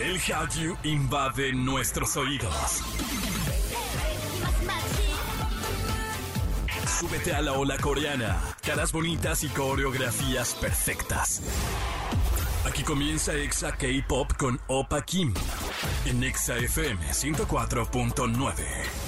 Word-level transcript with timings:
El 0.00 0.18
Hallyu 0.18 0.78
invade 0.82 1.52
nuestros 1.52 2.16
oídos. 2.16 2.82
Súbete 6.98 7.34
a 7.34 7.42
la 7.42 7.52
ola 7.52 7.76
coreana. 7.76 8.40
Caras 8.64 8.92
bonitas 8.92 9.44
y 9.44 9.48
coreografías 9.48 10.54
perfectas. 10.54 11.42
Aquí 12.66 12.82
comienza 12.82 13.34
Exa 13.34 13.72
K-Pop 13.72 14.32
con 14.38 14.58
Opa 14.68 15.02
Kim. 15.02 15.34
En 16.06 16.24
Exa 16.24 16.56
FM 16.56 17.06
104.9. 17.06 18.99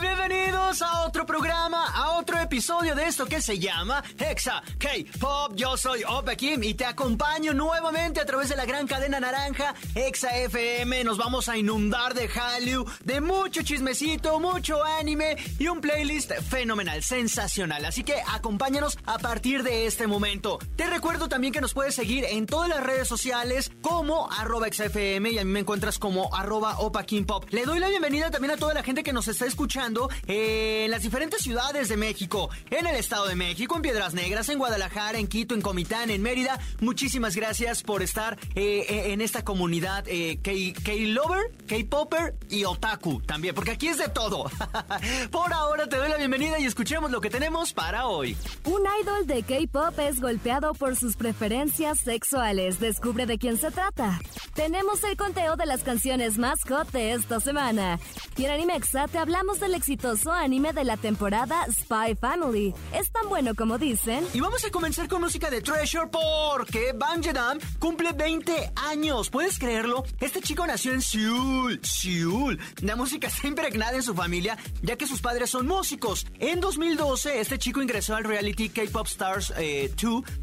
Bienvenidos 0.00 0.82
a 0.82 1.06
otro 1.06 1.24
programa, 1.24 1.86
a 1.94 2.18
otro 2.18 2.38
episodio 2.38 2.94
de 2.94 3.06
esto 3.06 3.24
que 3.24 3.40
se 3.40 3.58
llama 3.58 4.04
Hexa 4.18 4.62
K-Pop. 4.78 5.52
Yo 5.56 5.76
soy 5.76 6.02
Opa 6.06 6.36
Kim 6.36 6.62
y 6.62 6.74
te 6.74 6.84
acompaño 6.84 7.54
nuevamente 7.54 8.20
a 8.20 8.26
través 8.26 8.50
de 8.50 8.56
la 8.56 8.66
gran 8.66 8.86
cadena 8.86 9.18
naranja 9.18 9.74
Hexa 9.94 10.36
FM. 10.36 11.04
Nos 11.04 11.16
vamos 11.16 11.48
a 11.48 11.56
inundar 11.56 12.12
de 12.14 12.28
Hallyu, 12.28 12.84
de 13.04 13.20
mucho 13.20 13.62
chismecito, 13.62 14.38
mucho 14.38 14.84
anime 14.84 15.36
y 15.58 15.68
un 15.68 15.80
playlist 15.80 16.32
fenomenal, 16.48 17.02
sensacional. 17.02 17.84
Así 17.86 18.04
que 18.04 18.16
acompáñanos 18.30 18.98
a 19.06 19.18
partir 19.18 19.62
de 19.62 19.86
este 19.86 20.06
momento. 20.06 20.58
Te 20.76 20.86
recuerdo 20.86 21.28
también 21.28 21.52
que 21.52 21.60
nos 21.60 21.74
puedes 21.74 21.94
seguir 21.94 22.24
en 22.24 22.46
todas 22.46 22.68
las 22.68 22.82
redes 22.82 23.08
sociales 23.08 23.72
como 23.80 24.30
arroba 24.30 24.66
XFM 24.70 25.30
y 25.30 25.38
a 25.38 25.44
mí 25.44 25.50
me 25.50 25.60
encuentras 25.60 25.98
como 25.98 26.34
arroba 26.34 26.78
Opa 26.80 27.04
Kim 27.04 27.24
Pop. 27.24 27.46
Le 27.50 27.64
doy 27.64 27.78
la 27.78 27.88
bienvenida 27.88 28.30
también 28.30 28.52
a 28.52 28.56
toda 28.56 28.74
la 28.74 28.82
gente 28.82 28.97
que 29.02 29.12
nos 29.12 29.28
está 29.28 29.46
escuchando 29.46 30.10
en 30.26 30.90
las 30.90 31.02
diferentes 31.02 31.42
ciudades 31.42 31.88
de 31.88 31.96
México, 31.96 32.50
en 32.70 32.86
el 32.86 32.96
Estado 32.96 33.26
de 33.26 33.34
México, 33.34 33.76
en 33.76 33.82
Piedras 33.82 34.14
Negras, 34.14 34.48
en 34.48 34.58
Guadalajara, 34.58 35.18
en 35.18 35.26
Quito, 35.26 35.54
en 35.54 35.62
Comitán, 35.62 36.10
en 36.10 36.22
Mérida. 36.22 36.58
Muchísimas 36.80 37.36
gracias 37.36 37.82
por 37.82 38.02
estar 38.02 38.38
eh, 38.54 39.12
en 39.12 39.20
esta 39.20 39.44
comunidad 39.44 40.04
eh, 40.06 40.38
K-Lover, 40.42 41.52
K-Popper 41.66 42.34
y 42.50 42.64
Otaku 42.64 43.20
también, 43.22 43.54
porque 43.54 43.72
aquí 43.72 43.88
es 43.88 43.98
de 43.98 44.08
todo. 44.08 44.50
por 45.30 45.52
ahora 45.52 45.88
te 45.88 45.96
doy 45.96 46.08
la 46.08 46.17
bienvenida 46.28 46.58
y 46.58 46.66
escuchemos 46.66 47.10
lo 47.10 47.22
que 47.22 47.30
tenemos 47.30 47.72
para 47.72 48.06
hoy. 48.06 48.36
Un 48.64 48.82
idol 49.00 49.26
de 49.26 49.42
K-Pop 49.44 49.98
es 49.98 50.20
golpeado 50.20 50.74
por 50.74 50.94
sus 50.94 51.16
preferencias 51.16 52.00
sexuales. 52.00 52.78
Descubre 52.80 53.24
de 53.24 53.38
quién 53.38 53.56
se 53.56 53.70
trata. 53.70 54.20
Tenemos 54.52 55.02
el 55.04 55.16
conteo 55.16 55.56
de 55.56 55.64
las 55.64 55.82
canciones 55.82 56.36
más 56.36 56.58
hot 56.68 56.90
de 56.92 57.12
esta 57.12 57.40
semana. 57.40 57.98
Y 58.36 58.44
en 58.44 58.50
Animexa 58.50 59.08
te 59.08 59.16
hablamos 59.16 59.58
del 59.58 59.72
exitoso 59.72 60.30
anime 60.30 60.74
de 60.74 60.84
la 60.84 60.98
temporada 60.98 61.64
Spy 61.72 62.14
Family. 62.20 62.74
Es 62.92 63.10
tan 63.10 63.30
bueno 63.30 63.54
como 63.54 63.78
dicen. 63.78 64.26
Y 64.34 64.40
vamos 64.40 64.62
a 64.66 64.70
comenzar 64.70 65.08
con 65.08 65.22
música 65.22 65.48
de 65.48 65.62
Treasure 65.62 66.08
porque 66.08 66.92
Bang 66.94 67.24
Jedam 67.24 67.58
cumple 67.78 68.12
20 68.12 68.72
años. 68.76 69.30
¿Puedes 69.30 69.58
creerlo? 69.58 70.04
Este 70.20 70.42
chico 70.42 70.66
nació 70.66 70.92
en 70.92 71.00
Seúl. 71.00 71.80
Seúl. 71.82 72.58
La 72.82 72.96
música 72.96 73.28
está 73.28 73.46
impregnada 73.48 73.94
en 73.96 74.02
su 74.02 74.14
familia, 74.14 74.58
ya 74.82 74.96
que 74.96 75.06
sus 75.06 75.22
padres 75.22 75.48
son 75.48 75.66
músicos. 75.66 76.17
En 76.38 76.60
2012, 76.60 77.40
este 77.40 77.58
chico 77.58 77.82
ingresó 77.82 78.16
al 78.16 78.24
reality 78.24 78.68
K-Pop 78.68 79.06
Stars 79.06 79.48
2, 79.48 79.58
eh, 79.58 79.92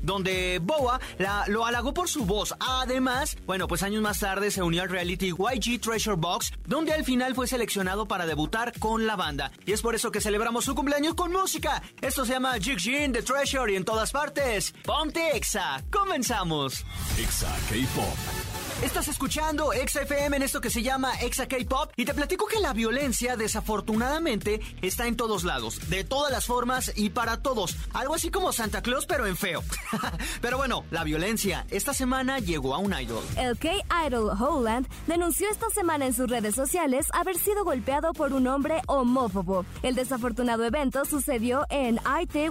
donde 0.02 0.59
Boa 0.62 1.00
lo 1.48 1.66
halagó 1.66 1.94
por 1.94 2.09
su 2.09 2.26
voz. 2.26 2.54
Además, 2.59 3.38
bueno, 3.45 3.67
pues 3.67 3.84
años 3.84 4.02
más 4.02 4.20
tarde 4.20 4.52
se 4.52 4.64
unió 4.64 4.84
al 4.84 4.90
reality 4.90 5.30
YG 5.30 5.80
Treasure 5.80 6.16
Box, 6.17 6.52
donde 6.66 6.94
al 6.94 7.04
final 7.04 7.36
fue 7.36 7.48
seleccionado 7.48 8.08
para 8.08 8.26
debutar 8.26 8.78
con 8.80 9.08
la 9.08 9.16
banda. 9.16 9.52
Y 9.66 9.72
es 9.72 9.82
por 9.82 9.95
eso 9.95 10.12
que 10.12 10.22
celebramos 10.22 10.66
su 10.66 10.76
cumpleaños 10.76 11.16
con 11.16 11.32
música. 11.32 11.82
Esto 12.02 12.26
se 12.26 12.34
llama 12.34 12.56
Jigjin 12.60 13.14
The 13.14 13.22
Treasure 13.22 13.72
y 13.72 13.76
en 13.76 13.86
todas 13.86 14.12
partes. 14.12 14.73
Ponte 14.84 15.36
Exa. 15.36 15.84
Comenzamos. 15.92 16.86
Exa 17.20 17.56
K-Pop. 17.70 18.64
Estás 18.84 19.08
escuchando 19.08 19.72
XFM 19.72 20.36
en 20.36 20.44
esto 20.44 20.59
que 20.59 20.70
se 20.70 20.84
llama 20.84 21.14
Exa 21.22 21.48
K-Pop 21.48 21.92
y 21.95 22.04
te 22.04 22.14
platico 22.14 22.45
que 22.45 22.59
la 22.59 22.73
violencia 22.73 23.38
desafortunadamente 23.38 24.59
está 24.82 25.08
en 25.08 25.16
todos 25.16 25.45
lados, 25.45 25.89
de 25.89 26.04
todas 26.04 26.30
las 26.30 26.45
formas 26.45 26.92
y 26.94 27.10
para 27.10 27.42
todos. 27.42 27.77
Algo 27.94 28.16
así 28.16 28.30
como 28.30 28.52
Santa 28.52 28.82
Claus 28.82 29.05
pero 29.05 29.27
en 29.27 29.38
feo. 29.38 29.64
pero 30.42 30.58
bueno, 30.58 30.83
la 30.92 31.05
violencia 31.05 31.66
esta 31.72 31.94
semana 31.94 32.39
llegó 32.39 32.76
a 32.76 32.80
un 32.80 32.94
idol. 32.99 33.23
El 33.38 33.58
K-Idol 33.58 34.32
Holland 34.38 34.88
denunció 35.08 35.49
esta 35.49 35.70
semana 35.70 36.05
en 36.05 36.14
sus 36.14 36.30
redes 36.30 36.54
sociales 36.54 37.08
haber 37.14 37.38
sido 37.38 37.64
golpeado 37.64 38.11
por 38.11 38.33
un 38.33 38.45
hombre 38.45 38.82
homófobo. 38.88 39.66
El 39.83 39.95
desafortunado 39.95 40.66
evento 40.66 41.05
sucedió 41.05 41.66
en 41.70 41.98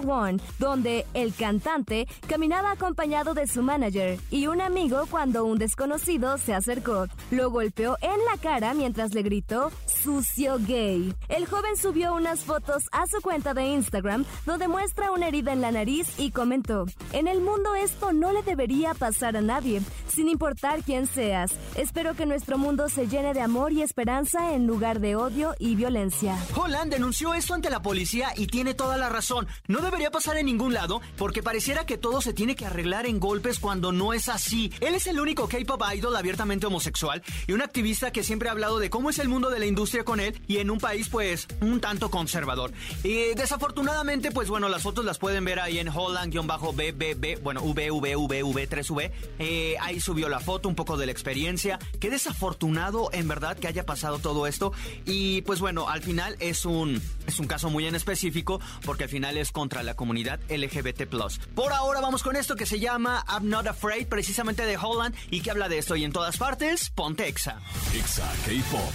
One, 0.07 0.39
donde 0.57 1.05
el 1.13 1.35
cantante 1.35 2.07
caminaba 2.27 2.71
acompañado 2.71 3.35
de 3.35 3.47
su 3.47 3.61
manager 3.61 4.19
y 4.31 4.47
un 4.47 4.59
amigo 4.59 5.05
cuando 5.09 5.45
un 5.45 5.59
desconocido 5.59 6.15
se 6.37 6.53
acercó. 6.53 7.07
Lo 7.31 7.49
golpeó 7.49 7.97
en 8.01 8.23
la 8.25 8.37
cara 8.41 8.73
mientras 8.73 9.13
le 9.13 9.21
gritó 9.21 9.71
sucio 9.85 10.57
gay. 10.59 11.13
El 11.29 11.45
joven 11.45 11.77
subió 11.77 12.13
unas 12.13 12.41
fotos 12.41 12.83
a 12.91 13.07
su 13.07 13.21
cuenta 13.21 13.53
de 13.53 13.65
Instagram 13.67 14.25
donde 14.45 14.67
muestra 14.67 15.11
una 15.11 15.27
herida 15.27 15.53
en 15.53 15.61
la 15.61 15.71
nariz 15.71 16.19
y 16.19 16.31
comentó, 16.31 16.85
en 17.13 17.27
el 17.27 17.41
mundo 17.41 17.75
esto 17.75 18.13
no 18.13 18.31
le 18.31 18.43
debería 18.43 18.93
pasar 18.93 19.37
a 19.37 19.41
nadie, 19.41 19.81
sin 20.15 20.29
importar 20.29 20.81
quién 20.83 21.07
seas. 21.07 21.51
Espero 21.75 22.15
que 22.15 22.25
nuestro 22.25 22.57
mundo 22.57 22.87
se 22.87 23.07
llene 23.07 23.33
de 23.33 23.41
amor 23.41 23.73
y 23.73 23.81
esperanza 23.81 24.53
en 24.53 24.65
lugar 24.65 25.01
de 25.01 25.17
odio 25.17 25.55
y 25.59 25.75
violencia. 25.75 26.37
Holland 26.55 26.91
denunció 26.91 27.33
esto 27.33 27.53
ante 27.53 27.69
la 27.69 27.81
policía 27.81 28.29
y 28.37 28.47
tiene 28.47 28.73
toda 28.73 28.95
la 28.97 29.09
razón. 29.09 29.47
No 29.67 29.81
debería 29.81 30.11
pasar 30.11 30.37
en 30.37 30.45
ningún 30.45 30.73
lado 30.73 31.01
porque 31.17 31.43
pareciera 31.43 31.85
que 31.85 31.97
todo 31.97 32.21
se 32.21 32.33
tiene 32.33 32.55
que 32.55 32.65
arreglar 32.65 33.05
en 33.05 33.19
golpes 33.19 33.59
cuando 33.59 33.91
no 33.91 34.13
es 34.13 34.29
así. 34.29 34.71
Él 34.79 34.95
es 34.95 35.07
el 35.07 35.19
único 35.19 35.49
K-pop 35.49 35.83
idol 35.93 36.15
abiertamente 36.15 36.65
homosexual 36.65 37.21
y 37.45 37.51
un 37.51 37.61
activista 37.61 38.11
que 38.11 38.23
siempre 38.23 38.47
ha 38.47 38.53
hablado 38.53 38.79
de 38.79 38.89
cómo 38.89 39.09
es 39.09 39.19
el 39.19 39.27
mundo 39.27 39.49
de 39.49 39.59
la 39.59 39.65
industria 39.65 40.05
con 40.05 40.21
él 40.21 40.39
y 40.47 40.57
en 40.57 40.71
un 40.71 40.79
país 40.79 41.09
pues 41.09 41.47
un 41.59 41.81
tanto 41.81 42.09
conservador. 42.09 42.71
Y 43.03 43.33
desafortunadamente 43.35 44.31
pues 44.31 44.47
bueno, 44.47 44.69
las 44.69 44.81
fotos 44.81 45.03
las 45.03 45.17
pueden 45.17 45.43
ver 45.43 45.59
ahí 45.59 45.79
en 45.79 45.89
Holland-BBB, 45.89 47.41
bueno, 47.41 47.61
VVVV3V. 47.63 49.11
Eh, 49.39 49.75
ahí 49.81 49.99
subió 50.05 50.29
la 50.29 50.39
foto, 50.39 50.69
un 50.69 50.75
poco 50.75 50.97
de 50.97 51.07
la 51.07 51.11
experiencia. 51.11 51.79
Qué 51.99 52.09
desafortunado 52.09 53.09
en 53.11 53.27
verdad 53.27 53.57
que 53.57 53.67
haya 53.67 53.85
pasado 53.85 54.19
todo 54.19 54.45
esto 54.45 54.71
y 55.05 55.41
pues 55.41 55.59
bueno, 55.59 55.89
al 55.89 56.03
final 56.03 56.37
es 56.39 56.65
un, 56.65 57.01
es 57.25 57.39
un 57.39 57.47
caso 57.47 57.69
muy 57.69 57.87
en 57.87 57.95
específico 57.95 58.61
porque 58.85 59.05
al 59.05 59.09
final 59.09 59.37
es 59.37 59.51
contra 59.51 59.81
la 59.83 59.95
comunidad 59.95 60.39
LGBT+. 60.49 61.07
Por 61.55 61.73
ahora 61.73 62.01
vamos 62.01 62.21
con 62.21 62.35
esto 62.35 62.55
que 62.55 62.67
se 62.67 62.79
llama 62.79 63.25
I'm 63.27 63.49
Not 63.49 63.67
Afraid, 63.67 64.07
precisamente 64.07 64.65
de 64.65 64.77
Holland 64.77 65.15
y 65.31 65.41
que 65.41 65.51
habla 65.51 65.69
de 65.69 65.79
esto 65.79 65.95
y 65.95 66.03
en 66.03 66.11
todas 66.11 66.37
partes, 66.37 66.91
ponte 66.91 67.27
Exa. 67.27 67.59
Exa 67.95 68.31
K-Pop. 68.45 68.93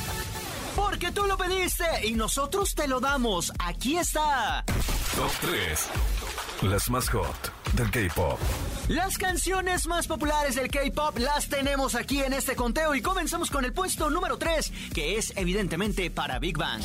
Porque 0.76 1.10
tú 1.10 1.26
lo 1.26 1.36
pediste 1.36 1.84
y 2.06 2.12
nosotros 2.12 2.74
te 2.76 2.86
lo 2.86 3.00
damos. 3.00 3.52
Aquí 3.58 3.96
está. 3.96 4.64
Top 5.16 5.32
3. 5.40 5.88
Las 6.70 6.88
más 6.88 7.08
hot 7.10 7.52
del 7.74 7.90
K-Pop. 7.90 8.38
Las 8.90 9.18
canciones 9.18 9.86
más 9.86 10.08
populares 10.08 10.56
del 10.56 10.68
K-Pop 10.68 11.16
las 11.18 11.48
tenemos 11.48 11.94
aquí 11.94 12.24
en 12.24 12.32
este 12.32 12.56
conteo 12.56 12.92
y 12.96 13.00
comenzamos 13.00 13.48
con 13.48 13.64
el 13.64 13.72
puesto 13.72 14.10
número 14.10 14.36
3, 14.36 14.72
que 14.92 15.16
es 15.16 15.32
evidentemente 15.36 16.10
para 16.10 16.40
Big 16.40 16.58
Bang. 16.58 16.82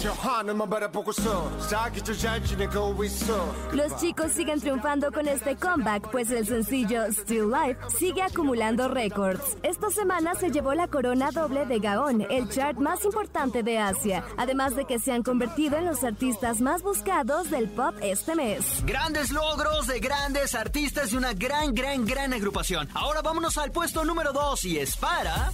Los 3.74 3.98
chicos 4.00 4.32
siguen 4.34 4.62
triunfando 4.62 5.12
con 5.12 5.28
este 5.28 5.56
comeback, 5.56 6.12
pues 6.12 6.30
el 6.30 6.46
sencillo 6.46 7.12
Still 7.12 7.50
Life 7.50 7.80
sigue 7.98 8.22
acumulando 8.22 8.88
récords. 8.88 9.58
Esta 9.64 9.90
semana 9.90 10.36
se 10.36 10.52
llevó 10.52 10.76
la 10.76 10.88
corona 10.88 11.32
doble 11.32 11.66
de 11.66 11.80
Gaon, 11.80 12.28
el 12.30 12.48
chart 12.50 12.78
más 12.78 13.04
importante 13.04 13.64
de 13.64 13.80
Asia, 13.80 14.24
además 14.38 14.76
de 14.76 14.86
que 14.86 15.00
se 15.00 15.12
han 15.12 15.24
convertido 15.24 15.78
en 15.78 15.86
los 15.86 16.04
artistas 16.04 16.62
más 16.62 16.84
buscados 16.84 17.50
del 17.50 17.68
pop 17.68 17.96
este 18.04 18.36
mes. 18.36 18.86
Grandes 18.86 19.32
logros 19.32 19.88
de 19.88 20.00
grandes 20.00 20.54
artistas 20.54 21.12
y 21.12 21.18
una 21.18 21.34
gran, 21.34 21.74
gran 21.74 21.95
gran, 22.04 22.34
agrupación. 22.34 22.90
Ahora 22.94 23.22
vámonos 23.22 23.58
al 23.58 23.72
puesto 23.72 24.04
número 24.04 24.34
2 24.34 24.66
y 24.66 24.80
es 24.80 24.98
para... 24.98 25.52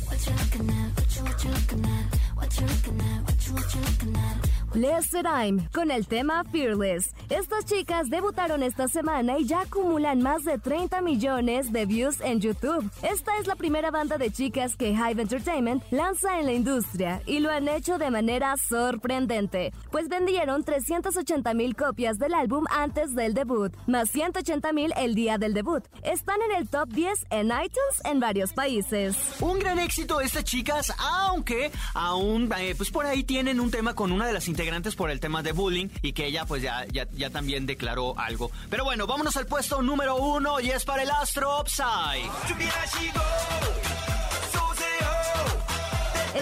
Lester 4.73 5.23
Time 5.23 5.67
con 5.73 5.91
el 5.91 6.07
tema 6.07 6.43
Fearless. 6.45 7.13
Estas 7.29 7.65
chicas 7.65 8.09
debutaron 8.09 8.63
esta 8.63 8.87
semana 8.87 9.37
y 9.37 9.45
ya 9.45 9.61
acumulan 9.61 10.21
más 10.21 10.43
de 10.43 10.57
30 10.57 11.01
millones 11.01 11.71
de 11.73 11.85
views 11.85 12.21
en 12.21 12.39
YouTube. 12.39 12.89
Esta 13.01 13.37
es 13.39 13.47
la 13.47 13.55
primera 13.55 13.91
banda 13.91 14.17
de 14.17 14.31
chicas 14.31 14.77
que 14.77 14.91
Hive 14.91 15.21
Entertainment 15.21 15.83
lanza 15.91 16.39
en 16.39 16.45
la 16.45 16.53
industria 16.53 17.21
y 17.25 17.39
lo 17.39 17.51
han 17.51 17.67
hecho 17.67 17.97
de 17.97 18.11
manera 18.11 18.55
sorprendente, 18.57 19.73
pues 19.91 20.07
vendieron 20.07 20.63
380 20.63 21.53
mil 21.53 21.75
copias 21.75 22.17
del 22.17 22.33
álbum 22.33 22.65
antes 22.69 23.13
del 23.13 23.33
debut, 23.33 23.73
más 23.87 24.09
180 24.09 24.71
mil 24.71 24.93
el 24.95 25.15
día 25.15 25.37
del 25.37 25.53
debut. 25.53 25.83
Están 26.03 26.41
en 26.49 26.57
el 26.57 26.69
top 26.69 26.89
10 26.89 27.25
en 27.29 27.47
iTunes 27.47 28.01
en 28.05 28.19
varios 28.19 28.53
países. 28.53 29.17
Un 29.41 29.59
gran 29.59 29.79
éxito 29.79 30.21
estas 30.21 30.45
chicas, 30.45 30.93
aunque 30.97 31.71
aún 31.93 32.49
eh, 32.57 32.73
pues 32.75 32.89
por 32.89 33.05
ahí 33.05 33.23
tienen 33.23 33.59
un 33.59 33.69
tema 33.69 33.93
con 33.93 34.11
una 34.11 34.27
de 34.27 34.33
las 34.33 34.47
integrantes 34.61 34.95
por 34.95 35.09
el 35.09 35.19
tema 35.19 35.41
de 35.41 35.53
bullying 35.53 35.87
y 36.03 36.13
que 36.13 36.27
ella 36.27 36.45
pues 36.45 36.61
ya, 36.61 36.85
ya, 36.91 37.29
también 37.31 37.65
declaró 37.65 38.17
algo. 38.19 38.51
Pero 38.69 38.83
bueno, 38.83 39.07
vámonos 39.07 39.35
al 39.35 39.47
puesto 39.47 39.81
número 39.81 40.17
uno 40.17 40.59
y 40.59 40.69
es 40.69 40.85
para 40.85 41.01
el 41.01 41.09
Astro 41.09 41.59
Upside. 41.59 42.29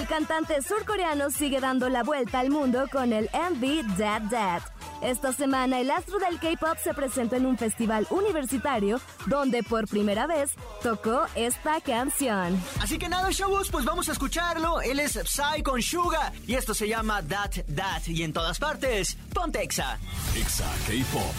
cantante 0.09 0.61
surcoreano 0.61 1.29
sigue 1.29 1.61
dando 1.61 1.87
la 1.87 2.03
vuelta 2.03 2.39
al 2.39 2.49
mundo 2.49 2.87
con 2.91 3.13
el 3.13 3.29
MV 3.31 3.95
Dad 3.95 4.23
Dad. 4.23 4.78
Esta 5.01 5.31
semana 5.31 5.79
el 5.79 5.91
astro 5.91 6.19
del 6.19 6.39
K-pop 6.39 6.77
se 6.83 6.93
presentó 6.93 7.37
en 7.37 7.45
un 7.45 7.57
festival 7.57 8.05
universitario 8.09 8.99
donde 9.27 9.63
por 9.63 9.87
primera 9.87 10.27
vez 10.27 10.51
tocó 10.83 11.25
esta 11.35 11.79
canción. 11.81 12.61
Así 12.81 12.97
que 12.97 13.07
nada, 13.07 13.29
chavos, 13.29 13.69
pues 13.69 13.85
vamos 13.85 14.09
a 14.09 14.11
escucharlo. 14.11 14.81
Él 14.81 14.99
es 14.99 15.13
Psy 15.13 15.63
con 15.63 15.81
Suga 15.81 16.33
y 16.45 16.55
esto 16.55 16.73
se 16.73 16.87
llama 16.87 17.23
That 17.23 17.65
That 17.75 18.07
y 18.07 18.23
en 18.23 18.33
todas 18.33 18.59
partes, 18.59 19.17
ponte 19.33 19.61
Exa. 19.63 19.97
Exa 20.35 20.69
K-pop. 20.85 21.33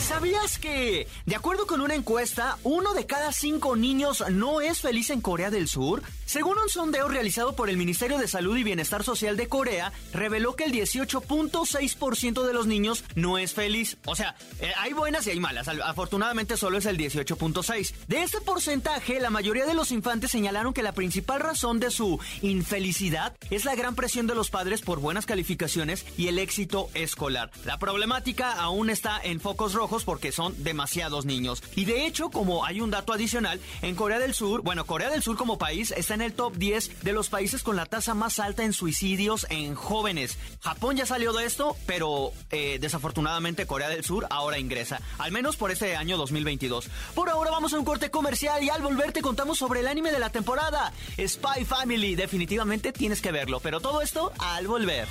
¿Sabías 0.00 0.58
que, 0.58 1.08
de 1.24 1.36
acuerdo 1.36 1.66
con 1.66 1.80
una 1.80 1.94
encuesta, 1.94 2.58
uno 2.64 2.92
de 2.94 3.06
cada 3.06 3.32
cinco 3.32 3.76
niños 3.76 4.22
no 4.30 4.60
es 4.60 4.80
feliz 4.80 5.10
en 5.10 5.20
Corea 5.20 5.50
del 5.50 5.68
Sur? 5.68 6.02
Según 6.26 6.58
un 6.58 6.68
sondeo 6.68 7.06
realizado 7.06 7.54
por 7.54 7.70
el 7.70 7.76
Ministerio 7.76 8.18
de 8.18 8.26
Salud 8.26 8.56
y 8.56 8.64
Bienestar 8.64 9.04
Social 9.04 9.36
de 9.36 9.46
Corea, 9.46 9.92
reveló 10.12 10.56
que 10.56 10.64
el 10.64 10.72
18.6% 10.72 12.42
de 12.42 12.52
los 12.52 12.66
niños 12.66 13.04
no 13.14 13.38
es 13.38 13.54
feliz. 13.54 13.96
O 14.06 14.16
sea, 14.16 14.34
eh, 14.58 14.72
hay 14.76 14.92
buenas 14.92 15.24
y 15.28 15.30
hay 15.30 15.38
malas. 15.38 15.68
Afortunadamente 15.68 16.56
solo 16.56 16.78
es 16.78 16.86
el 16.86 16.98
18.6. 16.98 17.94
De 18.08 18.24
este 18.24 18.40
porcentaje, 18.40 19.20
la 19.20 19.30
mayoría 19.30 19.66
de 19.66 19.74
los 19.74 19.92
infantes 19.92 20.32
señalaron 20.32 20.74
que 20.74 20.82
la 20.82 20.90
principal 20.92 21.38
razón 21.38 21.78
de 21.78 21.92
su 21.92 22.18
infelicidad 22.42 23.36
es 23.50 23.64
la 23.64 23.76
gran 23.76 23.94
presión 23.94 24.26
de 24.26 24.34
los 24.34 24.50
padres 24.50 24.82
por 24.82 24.98
buenas 24.98 25.26
calificaciones 25.26 26.04
y 26.18 26.26
el 26.26 26.40
éxito 26.40 26.90
escolar. 26.94 27.52
La 27.64 27.78
problemática 27.78 28.52
aún 28.54 28.90
está 28.90 29.20
en 29.22 29.38
focos 29.38 29.74
rojos 29.74 30.02
porque 30.02 30.32
son 30.32 30.60
demasiados 30.64 31.24
niños. 31.24 31.62
Y 31.76 31.84
de 31.84 32.04
hecho, 32.04 32.30
como 32.30 32.64
hay 32.64 32.80
un 32.80 32.90
dato 32.90 33.12
adicional, 33.12 33.60
en 33.80 33.94
Corea 33.94 34.18
del 34.18 34.34
Sur, 34.34 34.62
bueno, 34.62 34.86
Corea 34.86 35.08
del 35.08 35.22
Sur 35.22 35.36
como 35.36 35.56
país 35.56 35.94
está 35.96 36.15
en 36.16 36.22
el 36.22 36.32
top 36.32 36.56
10 36.56 37.04
de 37.04 37.12
los 37.12 37.28
países 37.28 37.62
con 37.62 37.76
la 37.76 37.86
tasa 37.86 38.14
más 38.14 38.40
alta 38.40 38.64
en 38.64 38.72
suicidios 38.72 39.46
en 39.50 39.74
jóvenes. 39.74 40.38
Japón 40.60 40.96
ya 40.96 41.06
salió 41.06 41.32
de 41.32 41.44
esto, 41.44 41.76
pero 41.86 42.32
eh, 42.50 42.78
desafortunadamente 42.80 43.66
Corea 43.66 43.88
del 43.88 44.02
Sur 44.02 44.26
ahora 44.30 44.58
ingresa, 44.58 45.00
al 45.18 45.30
menos 45.30 45.56
por 45.56 45.70
este 45.70 45.94
año 45.94 46.16
2022. 46.16 46.88
Por 47.14 47.28
ahora 47.28 47.50
vamos 47.50 47.74
a 47.74 47.78
un 47.78 47.84
corte 47.84 48.10
comercial 48.10 48.62
y 48.64 48.70
al 48.70 48.82
volver 48.82 49.12
te 49.12 49.22
contamos 49.22 49.58
sobre 49.58 49.80
el 49.80 49.86
anime 49.86 50.10
de 50.10 50.18
la 50.18 50.30
temporada, 50.30 50.92
Spy 51.18 51.64
Family. 51.64 52.16
Definitivamente 52.16 52.92
tienes 52.92 53.20
que 53.20 53.30
verlo, 53.30 53.60
pero 53.60 53.80
todo 53.80 54.00
esto 54.00 54.32
al 54.38 54.66
volver. 54.66 55.06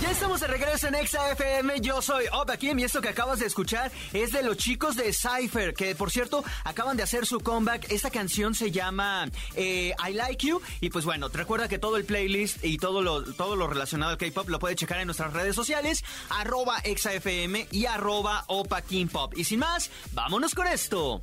Ya 0.00 0.10
estamos 0.10 0.40
de 0.40 0.46
regreso 0.46 0.88
en 0.88 0.94
Exa 0.96 1.30
FM. 1.32 1.80
Yo 1.80 2.02
soy 2.02 2.24
Opa 2.32 2.56
Kim 2.56 2.78
y 2.78 2.84
esto 2.84 3.00
que 3.00 3.08
acabas 3.08 3.38
de 3.38 3.46
escuchar 3.46 3.90
es 4.12 4.32
de 4.32 4.42
los 4.42 4.56
chicos 4.56 4.96
de 4.96 5.12
Cypher, 5.12 5.72
que 5.72 5.94
por 5.94 6.10
cierto 6.10 6.44
acaban 6.64 6.96
de 6.96 7.02
hacer 7.02 7.26
su 7.26 7.40
comeback. 7.40 7.90
Esta 7.90 8.10
canción 8.10 8.54
se 8.54 8.70
llama 8.70 9.28
eh, 9.54 9.94
I 10.06 10.12
Like 10.12 10.46
You. 10.46 10.60
Y 10.80 10.90
pues 10.90 11.04
bueno, 11.04 11.28
recuerda 11.28 11.68
que 11.68 11.78
todo 11.78 11.96
el 11.96 12.04
playlist 12.04 12.62
y 12.64 12.76
todo 12.76 13.02
lo, 13.02 13.22
todo 13.34 13.56
lo 13.56 13.66
relacionado 13.66 14.12
al 14.12 14.18
K-pop 14.18 14.48
lo 14.48 14.58
puedes 14.58 14.76
checar 14.76 15.00
en 15.00 15.06
nuestras 15.06 15.32
redes 15.32 15.54
sociales, 15.54 16.04
arroba 16.28 16.80
ExaFM 16.84 17.68
y 17.70 17.86
arroba 17.86 18.44
Opa 18.48 18.82
Kim 18.82 19.08
Pop. 19.08 19.32
Y 19.36 19.44
sin 19.44 19.60
más, 19.60 19.90
vámonos 20.12 20.54
con 20.54 20.66
esto. 20.66 21.20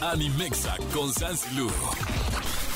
Animexa 0.00 0.76
con 0.92 1.12
Sansilu. 1.12 1.70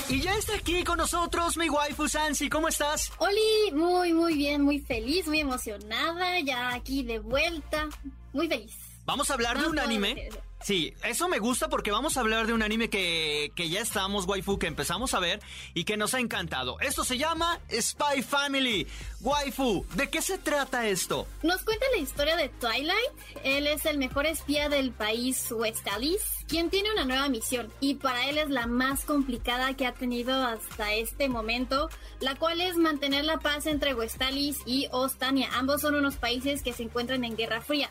Y 0.09 0.21
ya 0.21 0.35
está 0.37 0.55
aquí 0.55 0.85
con 0.85 0.99
nosotros 0.99 1.57
mi 1.57 1.69
waifu 1.69 2.09
Sansi, 2.09 2.49
¿cómo 2.49 2.69
estás? 2.69 3.11
Oli, 3.19 3.73
muy, 3.73 4.13
muy 4.13 4.35
bien, 4.35 4.63
muy 4.63 4.79
feliz, 4.79 5.27
muy 5.27 5.41
emocionada, 5.41 6.39
ya 6.41 6.75
aquí 6.75 7.03
de 7.03 7.19
vuelta, 7.19 7.89
muy 8.33 8.47
feliz. 8.47 8.73
Vamos 9.05 9.31
a 9.31 9.35
hablar 9.35 9.61
de 9.61 9.67
un 9.67 9.79
anime. 9.81 10.29
Sí, 10.63 10.95
eso 11.05 11.29
me 11.29 11.39
gusta 11.39 11.69
porque 11.69 11.91
vamos 11.91 12.17
a 12.17 12.21
hablar 12.21 12.47
de 12.47 12.53
un 12.53 12.63
anime 12.63 12.91
que, 12.91 13.53
que, 13.55 13.69
ya 13.69 13.81
estamos, 13.81 14.27
waifu, 14.27 14.59
que 14.59 14.67
empezamos 14.67 15.15
a 15.15 15.21
ver 15.21 15.41
y 15.75 15.85
que 15.85 15.97
nos 15.97 16.15
ha 16.15 16.19
encantado. 16.19 16.81
Esto 16.81 17.05
se 17.05 17.19
llama 17.19 17.61
Spy 17.71 18.23
Family. 18.23 18.87
Waifu, 19.21 19.87
¿de 19.95 20.09
qué 20.09 20.23
se 20.23 20.39
trata 20.39 20.89
esto? 20.89 21.27
Nos 21.43 21.63
cuenta 21.63 21.85
la 21.95 22.03
historia 22.03 22.37
de 22.37 22.49
Twilight. 22.49 23.45
Él 23.45 23.67
es 23.67 23.85
el 23.85 23.99
mejor 23.99 24.27
espía 24.27 24.69
del 24.69 24.93
país 24.93 25.47
Westalis, 25.53 26.23
quien 26.49 26.71
tiene 26.71 26.91
una 26.91 27.05
nueva 27.05 27.29
misión 27.29 27.71
y 27.81 27.95
para 27.95 28.29
él 28.29 28.39
es 28.39 28.51
la 28.51 28.67
más 28.67 29.05
complicada 29.05 29.75
que 29.75 29.87
ha 29.87 29.93
tenido 29.93 30.35
hasta 30.45 30.95
este 30.95 31.29
momento, 31.29 31.91
la 32.21 32.35
cual 32.35 32.61
es 32.61 32.77
mantener 32.77 33.25
la 33.25 33.39
paz 33.39 33.67
entre 33.67 33.95
Westalis 33.95 34.59
y 34.65 34.89
Ostania. 34.91 35.51
Ambos 35.53 35.83
son 35.83 35.95
unos 35.95 36.17
países 36.17 36.63
que 36.63 36.73
se 36.73 36.83
encuentran 36.83 37.25
en 37.25 37.37
Guerra 37.37 37.61
Fría. 37.61 37.89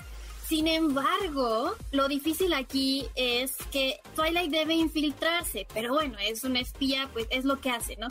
Sin 0.47 0.68
embargo, 0.68 1.75
lo 1.92 2.07
difícil 2.07 2.53
aquí 2.53 3.07
es 3.15 3.56
que 3.71 4.00
Twilight 4.15 4.51
debe 4.51 4.75
infiltrarse, 4.75 5.68
pero 5.74 5.94
bueno, 5.94 6.18
es 6.19 6.44
una 6.44 6.59
espía, 6.59 7.09
pues 7.13 7.25
es 7.31 7.45
lo 7.45 7.59
que 7.59 7.71
hace, 7.71 7.95
¿no? 7.97 8.07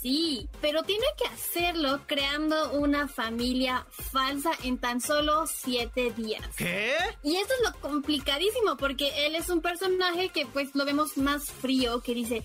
Sí, 0.00 0.48
pero 0.60 0.82
tiene 0.82 1.06
que 1.16 1.26
hacerlo 1.26 2.00
creando 2.06 2.72
una 2.72 3.08
familia 3.08 3.86
falsa 3.90 4.50
en 4.62 4.76
tan 4.76 5.00
solo 5.00 5.46
siete 5.46 6.10
días. 6.10 6.46
¿Qué? 6.56 6.94
Y 7.22 7.36
esto 7.36 7.54
es 7.54 7.70
lo 7.70 7.80
complicadísimo 7.80 8.76
porque 8.76 9.26
él 9.26 9.34
es 9.34 9.48
un 9.48 9.62
personaje 9.62 10.28
que 10.28 10.44
pues 10.44 10.74
lo 10.74 10.84
vemos 10.84 11.16
más 11.16 11.50
frío, 11.50 12.02
que 12.02 12.14
dice, 12.14 12.44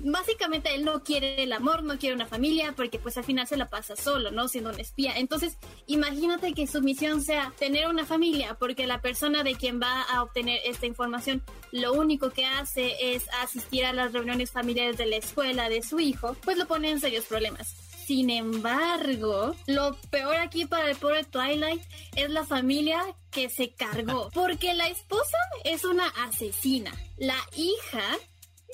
básicamente 0.00 0.74
él 0.74 0.84
no 0.84 1.02
quiere 1.02 1.42
el 1.42 1.52
amor, 1.52 1.82
no 1.82 1.98
quiere 1.98 2.14
una 2.14 2.26
familia, 2.26 2.74
porque 2.76 2.98
pues 2.98 3.16
al 3.16 3.24
final 3.24 3.46
se 3.46 3.56
la 3.56 3.68
pasa 3.68 3.96
solo, 3.96 4.30
¿no? 4.30 4.48
Siendo 4.48 4.70
un 4.70 4.80
espía. 4.80 5.16
Entonces, 5.16 5.56
imagínate 5.86 6.52
que 6.54 6.66
su 6.66 6.80
misión 6.82 7.22
sea 7.22 7.52
tener 7.58 7.88
una 7.88 8.04
familia, 8.04 8.56
porque 8.58 8.86
la 8.86 9.00
persona 9.00 9.42
de 9.42 9.54
quien 9.54 9.80
va 9.80 10.02
a 10.02 10.22
obtener 10.22 10.60
esta 10.64 10.86
información, 10.86 11.42
lo 11.72 11.92
único 11.92 12.30
que 12.30 12.46
hace 12.46 13.14
es 13.14 13.24
asistir 13.42 13.84
a 13.84 13.92
las 13.92 14.12
reuniones 14.12 14.50
familiares 14.50 14.96
de 14.96 15.06
la 15.06 15.16
escuela 15.16 15.68
de 15.68 15.82
su 15.82 16.00
hijo, 16.00 16.36
pues 16.44 16.56
lo 16.56 16.66
pone 16.66 16.90
en 16.90 17.00
serios 17.00 17.24
problemas. 17.24 17.74
Sin 18.08 18.30
embargo, 18.30 19.54
lo 19.66 19.94
peor 20.08 20.36
aquí 20.36 20.64
para 20.64 20.90
el 20.90 20.96
pobre 20.96 21.24
Twilight 21.24 21.82
es 22.16 22.30
la 22.30 22.42
familia 22.46 23.02
que 23.30 23.50
se 23.50 23.74
cargó, 23.74 24.30
porque 24.32 24.72
la 24.72 24.88
esposa 24.88 25.36
es 25.64 25.84
una 25.84 26.08
asesina, 26.26 26.90
la 27.18 27.36
hija 27.54 28.16